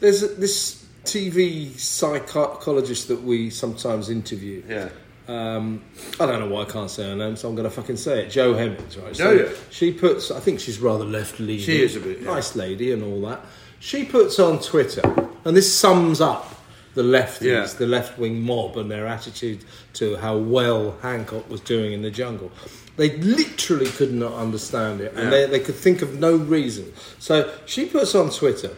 [0.00, 4.62] there's a- this TV psychologist that we sometimes interview.
[4.68, 4.88] Yeah.
[5.28, 5.82] Um,
[6.20, 8.22] I don't know why I can't say her name, so I'm going to fucking say
[8.24, 8.30] it.
[8.30, 9.20] Jo Hemmings, right?
[9.20, 9.48] Oh, yeah.
[9.70, 11.64] She puts, I think she's rather left leaning.
[11.64, 12.26] She is a bit, yeah.
[12.26, 13.40] Nice lady and all that.
[13.80, 15.02] She puts on Twitter,
[15.44, 16.52] and this sums up
[16.94, 17.66] the lefties, Yeah.
[17.78, 22.10] the left wing mob, and their attitude to how well Hancock was doing in the
[22.10, 22.50] jungle.
[22.96, 26.92] They literally could not understand it, and they, they could think of no reason.
[27.18, 28.70] So she puts on Twitter,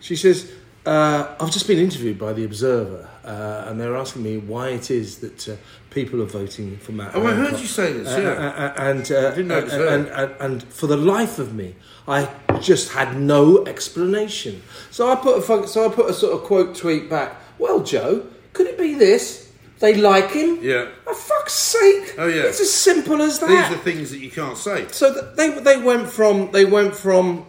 [0.00, 0.50] she says,
[0.86, 4.90] uh, I've just been interviewed by The Observer, uh, and they're asking me why it
[4.90, 5.56] is that uh,
[5.90, 8.28] people are voting for Matt Oh, I heard you say this, Uh, yeah.
[8.28, 9.86] uh, uh, and, uh, didn't know it was her.
[9.88, 11.74] and, and, and for the life of me,
[12.06, 12.28] I
[12.60, 14.62] just had no explanation.
[14.90, 17.36] So I put a fuck- so I put a sort of quote tweet back.
[17.58, 19.46] Well, Jo, could it be this?
[19.80, 20.58] They like him.
[20.62, 20.86] Yeah.
[21.04, 22.14] For fuck's sake.
[22.18, 22.44] Oh, yeah.
[22.44, 23.48] It's as simple as that.
[23.48, 24.86] These are things that you can't say.
[24.90, 27.44] So th- they they went from they went from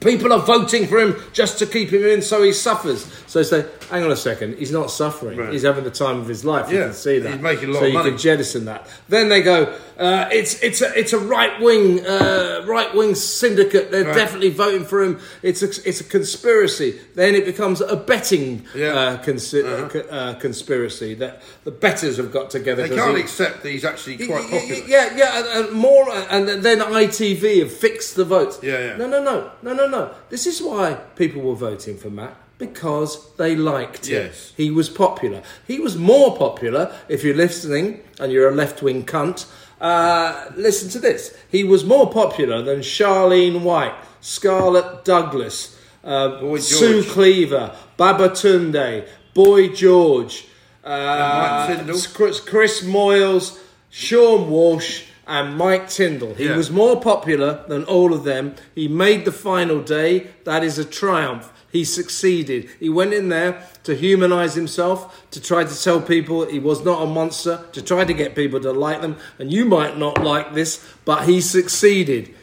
[0.00, 3.04] people are voting for him just to keep him in, so he suffers.
[3.30, 5.38] So they say, hang on a second, he's not suffering.
[5.38, 5.52] Right.
[5.52, 6.68] He's having the time of his life.
[6.68, 7.30] You can see that.
[7.34, 8.88] he's making a lot so of you can jettison that.
[9.08, 13.92] Then they go, uh, it's it's a it's a right wing uh, right wing syndicate.
[13.92, 14.16] They're Right.
[14.16, 15.20] definitely voting for him.
[15.44, 16.98] It's a it's a conspiracy.
[17.14, 18.88] Then it becomes a betting Yeah.
[18.88, 18.98] Uh-huh.
[18.98, 22.88] uh, consi- uh, co- uh, conspiracy that the betters have got together.
[22.88, 24.82] They can't he- accept that he's actually quite popular.
[24.88, 28.58] Yeah, yeah, and, and more, and then ITV have fixed the votes.
[28.60, 28.96] Yeah, yeah.
[28.96, 30.10] No, no, no, no, no, no.
[30.30, 34.26] This is why people were voting for Matt because they liked him.
[34.26, 34.52] Yes.
[34.56, 35.42] He was popular.
[35.66, 39.46] He was more popular if you're listening and you're a left wing cunt.
[39.80, 41.34] Uh, listen to this.
[41.50, 47.02] He was more popular than Charlene White, Scarlette Douglas, uh, Sue.
[47.02, 50.46] Cleaver, Babatunde, Boy George,
[50.84, 51.82] uh,
[52.14, 53.58] Chris, Chris Moyles,
[53.90, 56.34] Seann Walsh, and Mike Tindall.
[56.34, 56.56] He Yeah.
[56.56, 58.54] was more popular than all of them.
[58.74, 60.26] He made the final day.
[60.44, 61.50] That is a triumph.
[61.70, 62.68] He succeeded.
[62.80, 67.02] He went in there to humanize himself, to try to tell people he was not
[67.02, 69.16] a monster, to try to get people to like them.
[69.38, 72.34] And you might not like this, but he succeeded.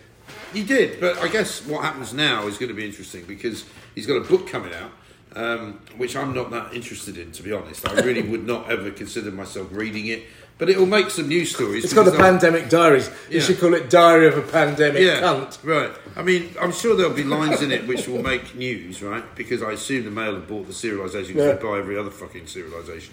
[0.53, 4.07] He did, but I guess what happens now is going to be interesting because he's
[4.07, 4.91] got a book coming out,
[5.35, 7.87] um, which I'm not that interested in, to be honest.
[7.87, 10.23] I really would not ever consider myself reading it,
[10.58, 11.84] but it will make some news stories.
[11.84, 13.10] It's got the pandemic diaries.
[13.30, 13.43] You Yeah.
[13.43, 15.58] should call it Diary of a Pandemic Cunt.
[15.63, 15.91] right.
[16.15, 19.24] I mean, I'm sure there'll be lines in it which will make news, right?
[19.36, 21.54] Because I assume the Mail have bought the serialisation because Yeah.
[21.54, 23.12] they buy every other fucking serialisation.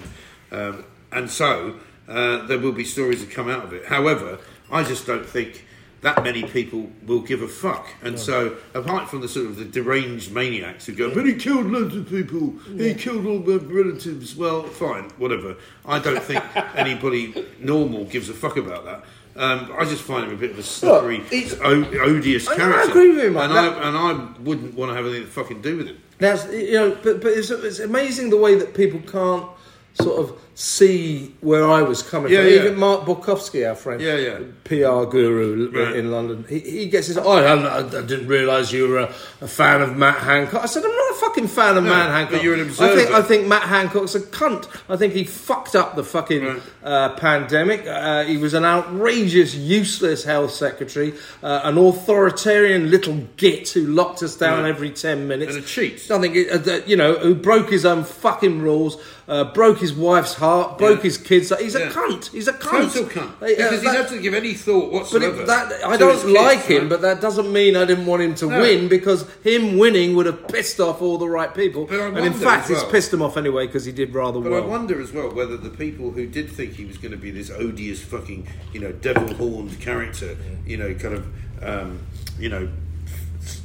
[0.53, 1.75] Um, and so
[2.09, 3.87] uh, there will be stories that come out of it.
[3.87, 4.39] However,
[4.71, 5.65] I just don't think
[6.05, 7.87] that many people will give a fuck.
[8.03, 11.65] And so, apart from the sort of the deranged maniacs who go, but he killed
[11.67, 15.57] loads of people, he killed all my relatives, well, fine, whatever.
[15.87, 16.45] I don't think
[16.77, 19.05] anybody normal gives a fuck about that.
[19.37, 22.57] Um, I just find him a bit of a slippery, he's- o- odious I- I
[22.57, 22.91] character.
[22.91, 23.73] agree with him and, that.
[23.79, 25.99] I, and I wouldn't want to have anything to fucking do with him.
[26.19, 29.47] That's you know, but but it's, it's amazing the way that people can't
[29.95, 32.49] sort of see where I was coming Yeah, from.
[32.49, 32.55] yeah.
[32.61, 34.39] Even Mark Borkowski, our friend, Yeah, yeah.
[34.65, 35.97] PR guru Right.
[35.97, 37.19] in London, he, he gets his.
[37.19, 40.63] Oh, I, I didn't realise you were a, a fan of Matt Hancock.
[40.63, 42.33] I said, I'm not a fucking fan of No, Matt Hancock.
[42.35, 43.11] but you're an I think.
[43.11, 44.69] I think Matt Hancock's a cunt.
[44.89, 46.63] I think he fucked up the fucking Right.
[46.85, 47.87] uh, pandemic.
[47.87, 54.23] Uh, he was an outrageous, useless health secretary, uh, an authoritarian little git who locked
[54.23, 54.69] us down Right.
[54.69, 55.55] every ten minutes.
[55.57, 56.09] And a cheat.
[56.11, 56.37] I think,
[56.69, 60.99] uh, you know, who broke his own fucking rules, uh, broke his wife's heart, broke
[60.99, 61.03] Yeah.
[61.05, 61.53] his kids.
[61.59, 62.31] He's a cunt.
[62.31, 62.93] He's a cunt.
[62.93, 63.31] Total cunt.
[63.43, 65.43] Uh, Because he that- doesn't give any thought whatsoever.
[65.43, 66.89] it, that, I don't like kids, him, right?
[66.91, 68.61] but that doesn't mean I didn't want him to No.
[68.61, 71.87] win because him winning would have pissed off all the right people.
[71.87, 74.41] But I and in fact, as it's pissed him off anyway because he did rather
[74.41, 74.63] But well.
[74.63, 77.31] I wonder as well whether the people who did think he was going to be
[77.31, 81.25] this odious fucking, you know, devil-horned character, you know, kind of,
[81.63, 81.99] um,
[82.39, 82.69] you know,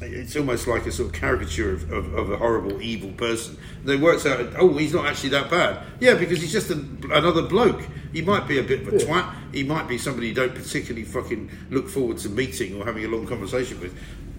[0.01, 3.57] it's almost like a sort of caricature of, of, of a horrible, evil person.
[3.83, 5.85] They works out, oh, he's not actually that bad.
[5.99, 6.73] Yeah, because he's just a,
[7.13, 7.81] another bloke.
[8.13, 9.33] He might be a bit of a twat.
[9.53, 13.07] He might be somebody you don't particularly fucking look forward to meeting or having a
[13.07, 13.97] long conversation with.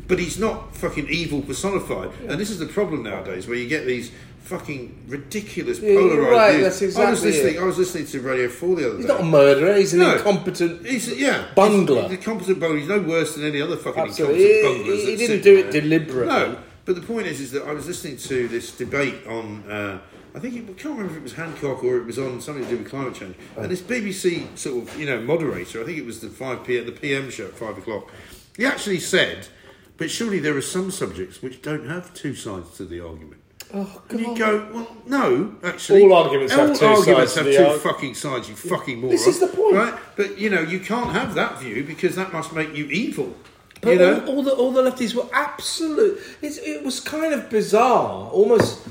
[0.09, 2.11] But he's not fucking evil personified.
[2.27, 4.11] And this is the problem nowadays, where you get these
[4.43, 7.55] fucking ridiculous Yeah, polarized right, that's I was listening.
[7.55, 7.61] it.
[7.61, 9.13] I was listening to Radio Four the other he's day.
[9.13, 9.77] He's not a murderer.
[9.77, 10.17] He's an No.
[10.17, 10.87] incompetent.
[10.87, 12.03] He's yeah, Bungler.
[12.09, 12.79] He's a competent bungler.
[12.81, 14.59] He's no worse than any other fucking Absolutely.
[14.61, 15.05] incompetent bunglers.
[15.05, 15.81] He- he didn't do it there.
[15.83, 16.27] deliberately.
[16.27, 19.63] No, but the point is, is that I was listening to this debate on.
[19.71, 19.99] Uh,
[20.35, 22.63] I think it, I can't remember if it was Hancock or it was on something
[22.65, 23.35] to do with climate change.
[23.57, 26.79] And this BBC sort of you know moderator, I think it was the five p
[26.81, 28.09] the PM show at five o'clock.
[28.57, 29.49] He actually said,
[29.97, 33.40] "But surely there are some subjects which don't have two sides to the argument."
[33.73, 36.03] Oh, And you go, well, no, actually.
[36.03, 39.11] All arguments have two arguments sides have two arg- fucking sides, you fucking moron.
[39.11, 39.77] This is the point.
[39.77, 39.95] Right?
[40.17, 43.35] But, you know, you can't have that view because that must make you evil.
[43.81, 44.21] But you know?
[44.27, 46.21] all, all the all the lefties were absolute.
[46.43, 48.87] It's, it was kind of bizarre, almost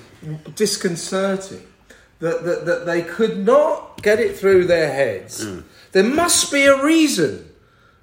[0.56, 1.66] disconcerting,
[2.20, 5.46] that, that that they could not get it through their heads.
[5.46, 5.64] Mm.
[5.92, 7.50] There must be a reason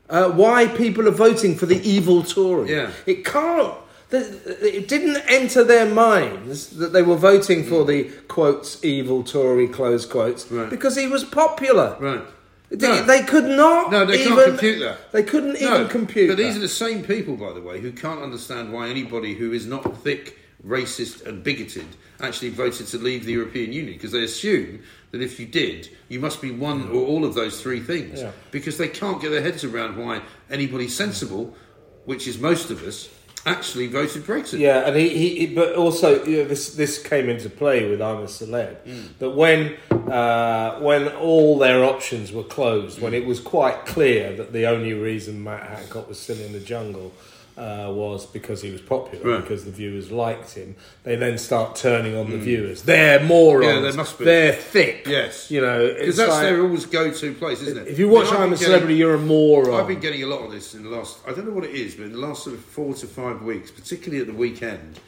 [0.09, 2.71] uh, why people are voting for the evil Tory.
[2.71, 2.93] Yeah.
[3.07, 3.75] It can't.
[4.11, 7.89] It didn't enter their minds that they were voting for hmm.
[7.89, 10.51] the quotes evil Tory close quotes.
[10.51, 10.71] Right.
[10.71, 11.97] because he was popular.
[11.99, 12.23] Right.
[12.69, 13.03] They, No.
[13.05, 13.91] they could not.
[13.91, 15.13] No, they even, can't compute that.
[15.13, 16.29] They couldn't No, even compute.
[16.29, 16.61] But these that.
[16.61, 19.97] are the same people, by the way, who can't understand why anybody who is not
[20.03, 21.87] thick, racist, and bigoted
[22.21, 26.19] actually voted to leave the European Union because they assume that if you did, you
[26.19, 26.97] must be one hmm.
[26.97, 28.21] or all of those three things.
[28.21, 28.33] Yeah.
[28.51, 31.55] Because they can't get their heads around why anybody sensible,
[32.05, 33.09] which is most of us,
[33.47, 34.59] actually voted Brexit.
[34.59, 38.03] Yeah, and he, he, he but also you know, this this came into play with
[38.03, 38.77] I'm a Celeb.
[38.85, 39.19] Mm.
[39.19, 39.77] That when
[40.11, 44.93] uh, when all their options were closed, when it was quite clear that the only
[44.93, 47.13] reason Matt Hancock was still in the jungle
[47.57, 49.41] uh, was because he was popular, Right.
[49.41, 50.77] because the viewers liked him.
[51.05, 52.83] They then start turning on the viewers.
[52.83, 53.67] They're morons.
[53.67, 53.75] Mm.
[53.85, 54.25] Yeah, they must be.
[54.27, 55.07] They're thick.
[55.07, 55.51] Yes.
[55.51, 57.89] you know, Because that's like, their always go-to place, isn't it?
[57.89, 59.81] If you watch I mean, I'm a getting- Celebrity, you're a moron.
[59.81, 61.19] I've been getting a lot of this in the last.
[61.27, 63.41] I don't know what it is, but in the last sort of four to five
[63.43, 65.01] weeks, particularly at the weekend,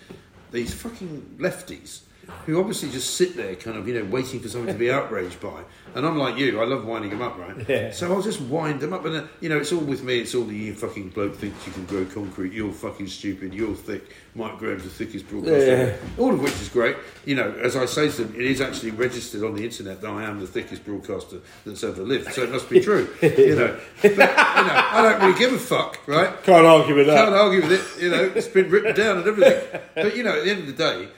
[0.50, 2.00] these fucking lefties
[2.44, 5.40] who obviously just sit there, kind of, you know, waiting for something to be outraged
[5.40, 5.62] by.
[5.94, 7.57] And I'm like you, I love winding them up, right?
[7.68, 7.90] Yeah.
[7.90, 10.20] So I'll just wind them up, and uh, you know, it's all with me.
[10.20, 12.53] It's all the you fucking bloke thinks you can grow concrete.
[12.53, 13.53] You're fucking stupid.
[13.53, 14.05] You're thick.
[14.35, 15.98] Mike Graham's the thickest broadcaster.
[15.98, 16.22] Yeah.
[16.22, 16.96] All of which is great.
[17.24, 20.09] You know, as I say to them, it is actually registered on the internet that
[20.09, 22.33] I am the thickest broadcaster that's ever lived.
[22.33, 23.09] So it must be true.
[23.22, 26.42] you know, but, you know, I don't really give a fuck, right?
[26.44, 27.24] Can't argue with that.
[27.24, 28.03] Can't argue with it.
[28.03, 29.81] You know, it's been written down and everything.
[29.94, 31.09] But you know, at the end of the day,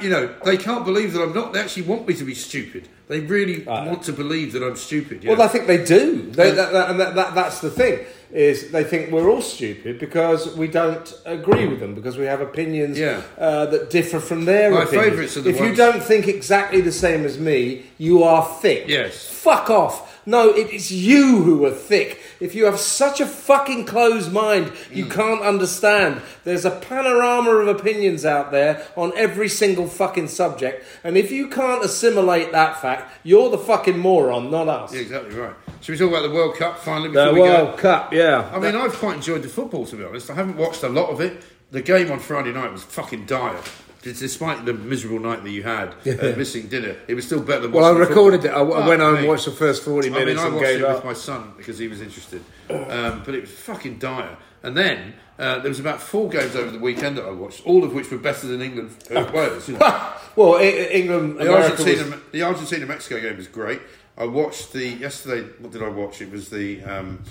[0.00, 1.52] you know, they can't believe that I'm not.
[1.52, 2.88] They actually want me to be stupid.
[3.06, 5.22] They really want to believe that I'm stupid.
[5.22, 5.32] Yeah.
[5.32, 6.22] Well, I think they do.
[6.30, 9.98] They, that, that, and that, that, that's the thing is they think we're all stupid
[10.00, 13.22] because we don't agree with them because we have opinions Yeah.
[13.38, 15.08] uh, that differ from their My opinions.
[15.10, 18.88] favourites are the if you don't think exactly the same as me, you are thick.
[18.88, 19.28] Yes.
[19.28, 20.13] Fuck off.
[20.26, 22.20] No, it is you who are thick.
[22.40, 24.96] If you have such a fucking closed mind, Mm.
[24.96, 26.20] you can't understand.
[26.44, 31.48] There's a panorama of opinions out there on every single fucking subject, and if you
[31.48, 34.92] can't assimilate that fact, you're the fucking moron, not us.
[34.94, 35.54] Yeah, exactly right.
[35.80, 37.82] Should we talk about the World Cup finally before The we World go?
[37.82, 38.48] Cup, yeah.
[38.52, 40.30] I mean, I've quite enjoyed the football to be honest.
[40.30, 41.42] I haven't watched a lot of it.
[41.70, 43.58] The game on Friday night was fucking dire.
[44.04, 47.72] Despite the miserable night that you had, uh, missing dinner, it was still better than.
[47.72, 48.48] Well, I watching the recorded it.
[48.50, 49.18] I, I went home me.
[49.20, 51.12] and watched the first 40 I mean, minutes I and watched gave it with my
[51.14, 52.44] son because he was interested.
[52.68, 54.36] Um, but it was fucking dire.
[54.62, 57.82] And then uh, there was about four games over the weekend that I watched, all
[57.84, 59.68] of which were better than England uh, Wales.
[59.68, 60.12] You know.
[60.36, 63.80] well, I- I- England, The America Argentina, was- the Argentina Mexico game was great.
[64.18, 65.48] I watched the yesterday.
[65.60, 66.20] What did I watch?
[66.22, 67.24] It was the um,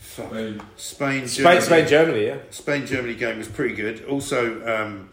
[0.00, 1.60] Spain, Spain, Germany.
[1.60, 2.38] Spain, Germany, yeah.
[2.50, 4.04] Spain Germany game was pretty good.
[4.06, 5.10] Also, um,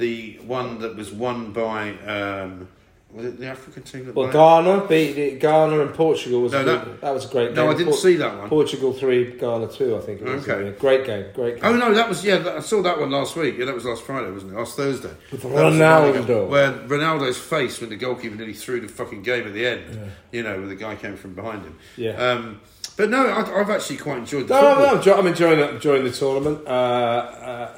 [0.00, 2.66] the one that was won by um,
[3.12, 4.30] was it the African team that Well.
[4.30, 7.62] Ghana beat Ghana and Portugal was No, a that- good, that was a great No,
[7.66, 7.74] game.
[7.74, 8.48] I didn't see that one.
[8.48, 9.96] Portugal three, Ghana two.
[9.96, 10.48] I think it was.
[10.48, 10.76] Okay.
[10.78, 11.64] Great game, great game.
[11.64, 12.38] Oh no, that was yeah.
[12.38, 13.56] that- I saw that one last week.
[13.58, 14.56] Yeah, that was last Friday, wasn't it?
[14.56, 15.10] Last Thursday.
[15.32, 16.48] With That was the one that Ronaldo.
[16.48, 19.82] Where Ronaldo's face when the goalkeeper nearly threw the fucking game at the end.
[19.92, 19.98] Yeah.
[20.38, 21.76] You know, where the guy came from behind him.
[21.96, 22.10] Yeah.
[22.12, 22.60] Um,
[22.96, 25.04] but no, I, I've actually quite enjoyed the No, football.
[25.16, 26.60] no, I'm enjoying enjoying the tournament.
[26.64, 26.74] Uh, uh,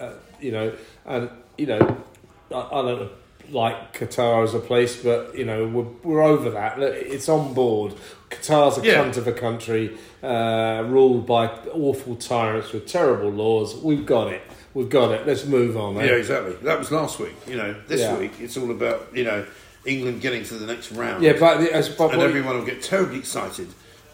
[0.01, 0.73] uh, you know,
[1.07, 1.97] and you know,
[2.53, 3.11] I, don't
[3.51, 6.79] like Qatar as a place, but you know, we're, we're over that.
[6.79, 7.95] It's on board.
[8.31, 9.05] Qatar's a Yeah.
[9.05, 13.75] cunt of a country, uh, ruled by awful tyrants with terrible laws.
[13.77, 14.43] We've got it.
[14.75, 15.27] We've got it.
[15.27, 15.99] Let's move on.
[15.99, 16.05] eh?
[16.07, 16.55] Yeah, exactly.
[16.63, 17.35] That was last week.
[17.47, 18.17] You know, this Yeah.
[18.19, 19.45] week it's all about you know
[19.85, 21.23] England getting to the next round.
[21.23, 23.69] Yeah, but as but and everyone will get terribly excited.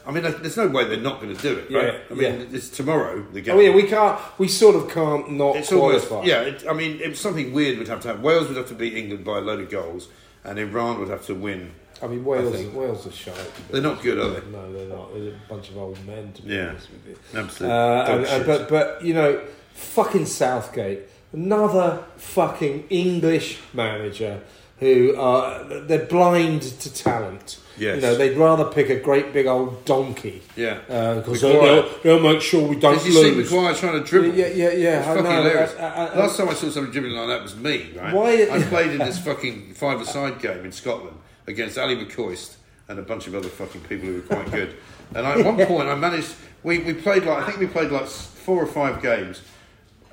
[0.09, 1.93] I mean, there's no way they're not going to do it, right?
[1.95, 2.57] Yeah, I mean, yeah.
[2.57, 3.23] it's tomorrow.
[3.31, 3.57] The game.
[3.57, 4.19] Oh yeah, we can't.
[4.39, 6.27] We sort of can't not It's almost qualify.
[6.27, 6.41] yeah.
[6.43, 8.23] It, I mean, it something weird would have to happen.
[8.23, 10.09] Wales would have to beat England by a load of goals,
[10.45, 11.73] and Iran would have to win.
[12.03, 12.55] I mean, Wales.
[12.55, 12.75] think.
[12.75, 13.35] Wales are shite.
[13.71, 14.51] They're not good, are they?
[14.51, 15.13] No, they're not.
[15.13, 16.33] They're a bunch of old men.
[16.33, 16.69] To be Yeah.
[16.71, 17.39] honest with you.
[17.39, 17.77] Absolutely.
[17.77, 19.43] Uh, and, but but you know,
[19.75, 21.01] fucking Southgate,
[21.35, 24.41] another fucking English manager
[24.81, 27.59] who are they're blind to talent.
[27.77, 27.97] Yes.
[27.97, 30.43] You know, they'd rather pick a great big old donkey.
[30.57, 30.81] Yeah.
[30.89, 31.83] Uh, because Maguire.
[31.83, 33.51] they'll, they'll make sure we don't Did you see lose.
[33.53, 34.35] Maguire trying to dribble?
[34.37, 35.43] Yeah, yeah, yeah, It's I fucking know.
[35.43, 35.75] hilarious.
[35.79, 38.13] I- I- I- Last time I saw somebody dribbling like that was me, right?
[38.13, 42.57] Why- I played in this fucking five-a-side game in Scotland against Ally McCoist
[42.89, 44.75] and a bunch of other fucking people who were quite good.
[45.15, 46.35] And I, at one point, I managed.
[46.65, 49.43] We, we played like I think we played like four or five games.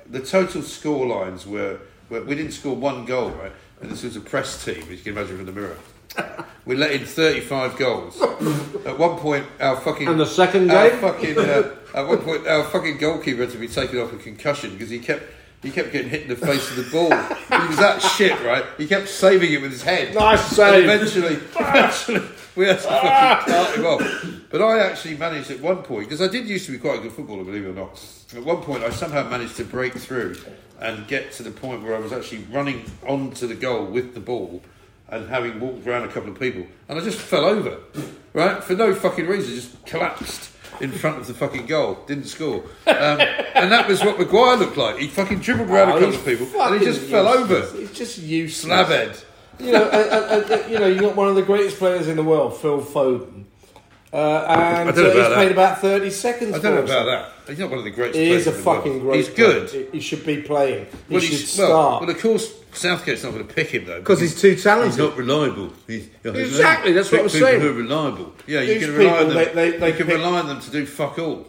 [0.08, 3.50] The total score lines were, were we didn't score one goal, right?
[3.80, 5.76] And this was a press team, as you can imagine from the mirror.
[6.64, 8.20] We let in 35 goals.
[8.86, 10.98] At one point, our fucking And the second our game?
[11.00, 14.72] fucking uh, at one point, our fucking goalkeeper had to be taken off with concussion
[14.72, 15.22] because he kept
[15.62, 17.08] he kept getting hit in the face with the ball.
[17.08, 18.64] he was that shit, right?
[18.78, 20.14] He kept saving it with his head.
[20.14, 20.84] Nice And save.
[20.84, 24.35] eventually, eventually, we had to fucking cart him off.
[24.50, 27.02] But I actually managed at one point because I did used to be quite a
[27.02, 28.04] good footballer, believe it or not.
[28.34, 30.36] At one point, I somehow managed to break through
[30.80, 34.20] and get to the point where I was actually running onto the goal with the
[34.20, 34.62] ball
[35.08, 37.78] and having walked around a couple of people, and I just fell over,
[38.34, 42.56] right, for no fucking reason, just collapsed in front of the fucking goal, didn't score,
[42.56, 42.64] um,
[43.54, 44.98] and that was what Maguire looked like.
[44.98, 47.78] He fucking dribbled around Oh, a couple of people, and he just fucking fell over,
[47.78, 48.72] He's just useless.
[48.88, 49.24] slabhead.
[49.60, 52.16] You know, and, and, and, you know, you got one of the greatest players in
[52.16, 53.44] the world, Phil Foden,
[54.16, 56.54] uh, and I uh, he's about played about thirty seconds.
[56.54, 57.32] I don't know about that.
[57.50, 58.18] He's not one of the greatest.
[58.18, 58.78] He is a in the world.
[58.78, 59.16] fucking great.
[59.16, 59.68] He's good.
[59.68, 59.86] player.
[59.92, 60.86] He should be playing.
[61.08, 63.84] He Well, should he's, well, start well, of course, Southgate's not going to pick him
[63.84, 64.92] though because he's too talented.
[64.92, 65.72] He's not reliable.
[65.86, 67.60] He's, Exactly, that's what I'm people saying.
[67.60, 68.32] Who are reliable?
[68.46, 69.34] Yeah, you These can rely on them.
[69.36, 71.46] they- they- they can pick- rely on them to do fuck all.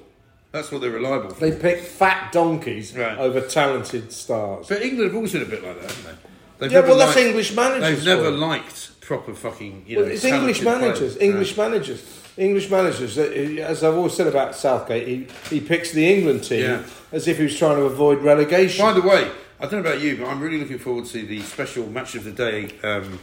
[0.52, 1.40] That's what they're reliable for.
[1.50, 3.18] They pick fat donkeys Right.
[3.18, 4.68] over talented stars.
[4.68, 6.12] But England have always been a bit like that, haven't they?
[6.60, 9.84] They've Yeah, never well, that's liked- English managers They've never liked proper fucking.
[9.88, 11.16] You Well, know, it's English managers.
[11.16, 11.18] players.
[11.18, 12.04] English managers.
[12.38, 13.18] English managers.
[13.18, 13.24] Uh,
[13.62, 16.84] As I've always said about Southgate, he, he picks the England team Yeah.
[17.12, 18.86] as if he was trying to avoid relegation.
[18.86, 21.42] By the way, I don't know about you, but I'm really looking forward to the
[21.42, 23.20] special match of the day, um,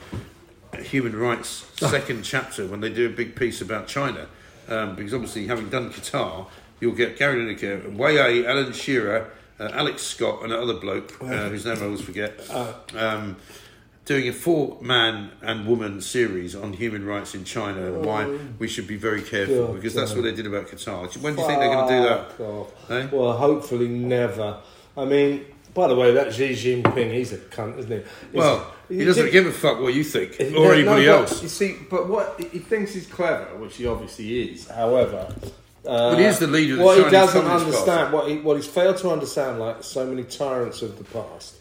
[0.83, 4.27] human rights second chapter when they do a big piece about China,
[4.69, 6.49] um, because obviously having done Qatar,
[6.81, 11.49] you'll get Gary Lineker, Wei A, Alan Shearer, uh, Alex Scott, and another bloke uh,
[11.49, 12.41] whose name I always forget.
[12.97, 13.37] Um,
[14.05, 18.87] Doing a four-man and woman series on human rights in China and why we should
[18.87, 20.19] be very careful Oh, because that's God.
[20.19, 21.17] what they did about Qatar.
[21.23, 22.03] When do you think they're going to do
[22.89, 23.05] that?
[23.05, 23.09] Eh?
[23.17, 24.59] Well, hopefully never.
[24.97, 27.97] I mean, By the way, that Xi Jinping, he's a cunt, isn't he?
[27.97, 31.43] He's- Well, he doesn't give a fuck what you think or no, anybody but else.
[31.43, 34.69] You see, but what he thinks he's clever, which he obviously is.
[34.69, 35.27] However,
[35.85, 38.57] uh, But he is the leader of the what he doesn't understand, what he what
[38.57, 41.55] he's failed to understand, like so many tyrants of the past,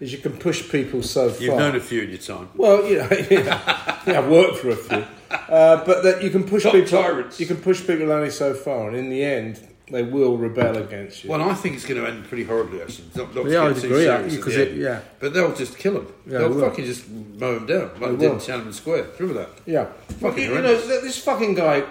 [0.00, 1.42] is you can push people so far.
[1.42, 2.48] You've known a few in your time.
[2.56, 6.44] Well, you know, yeah, yeah, I've worked for a few, uh, but that you can
[6.44, 6.88] push Top people.
[7.02, 7.38] tyrants.
[7.40, 11.24] You can push people only so far, and in the end, they will rebel against
[11.24, 11.30] you.
[11.30, 13.08] Well, I think it's going to end pretty horribly, actually.
[13.16, 15.00] Not, not Yeah, I'd agree, serious because it- yeah.
[15.18, 16.06] But they'll just kill them.
[16.26, 18.32] Yeah, they'll they fucking just mow them down, like They they did will.
[18.34, 19.06] in Tiananmen Square.
[19.18, 19.50] Remember that?
[19.66, 19.86] Yeah,
[20.20, 21.82] Fucking you, you know this fucking guy.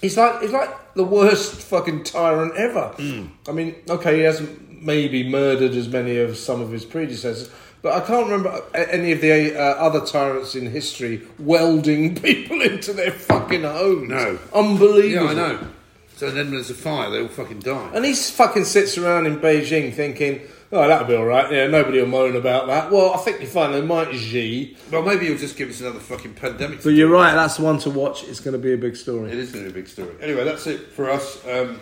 [0.00, 2.88] He's like he's like the worst fucking tyrant ever.
[2.96, 3.26] Hmm.
[3.48, 7.50] I mean, okay, he hasn't maybe murdered as many of some of his predecessors,
[7.82, 12.92] but I can't remember any of the uh, other tyrants in history welding people into
[12.92, 14.08] their fucking homes.
[14.08, 14.38] No.
[14.54, 15.26] unbelievable.
[15.26, 15.68] Yeah, I know.
[16.16, 17.90] So then when there's a fire, they all fucking die.
[17.94, 20.40] And he fucking sits around in Beijing thinking,
[20.70, 21.50] "Oh, that'll be all right.
[21.52, 24.76] Yeah, nobody will moan about that." Well, I think you find they might Xi.
[24.90, 26.82] Well, maybe he'll just give us another fucking pandemic.
[26.82, 27.34] But you're right.
[27.34, 28.24] That's the one to watch.
[28.24, 29.30] It's going to be a big story.
[29.30, 30.14] It is going to be a big story.
[30.20, 31.44] Anyway, that's it for us.
[31.46, 31.80] Um,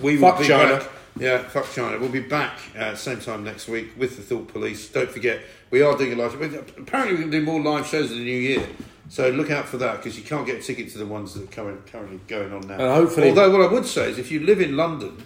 [0.00, 0.78] we Fuck will be China.
[0.78, 0.88] back.
[1.18, 1.98] Yeah, fuck China.
[1.98, 4.88] We'll be back uh, same time next week with the Thought Police.
[4.90, 5.40] Don't forget,
[5.70, 6.34] we are doing a live.
[6.78, 8.66] Apparently, we can do more live shows in the new year.
[9.10, 11.42] So look out for that because you can't get a ticket to the ones that
[11.42, 12.74] are currently going on now.
[12.78, 15.22] And hopefully- although what I would say is, if you live in London,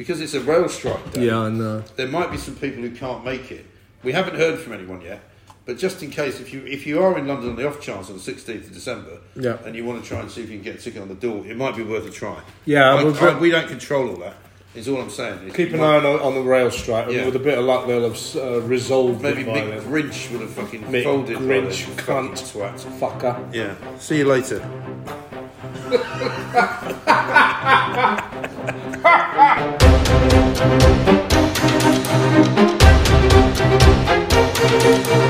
[0.00, 1.82] because it's a rail strike day, Yeah, I know.
[1.96, 3.66] there might be some people who can't make it.
[4.02, 5.20] We haven't heard from anyone yet,
[5.66, 8.08] but just in case, if you if you are in London on the off chance
[8.08, 9.58] on the sixteenth of December, Yeah.
[9.66, 11.14] and you want to try and see if you can get a ticket on the
[11.26, 12.40] door, it might be worth a try.
[12.64, 14.36] Yeah, I, we'll- I- we don't control all that.
[14.74, 15.48] Is all I'm saying.
[15.48, 17.10] Is Keep an eye on, on the rail strike.
[17.10, 17.26] Yeah.
[17.26, 19.84] With a bit of luck, they'll have uh, resolved Maybe Mick violence.
[19.84, 21.36] Grinch would have fucking Mick folded.
[21.38, 22.78] Grinch, cunt, twat.
[23.00, 23.36] fucker.
[23.52, 23.74] Yeah.
[23.98, 24.60] See you later.
[27.62, 28.00] Thank
[35.24, 35.29] you.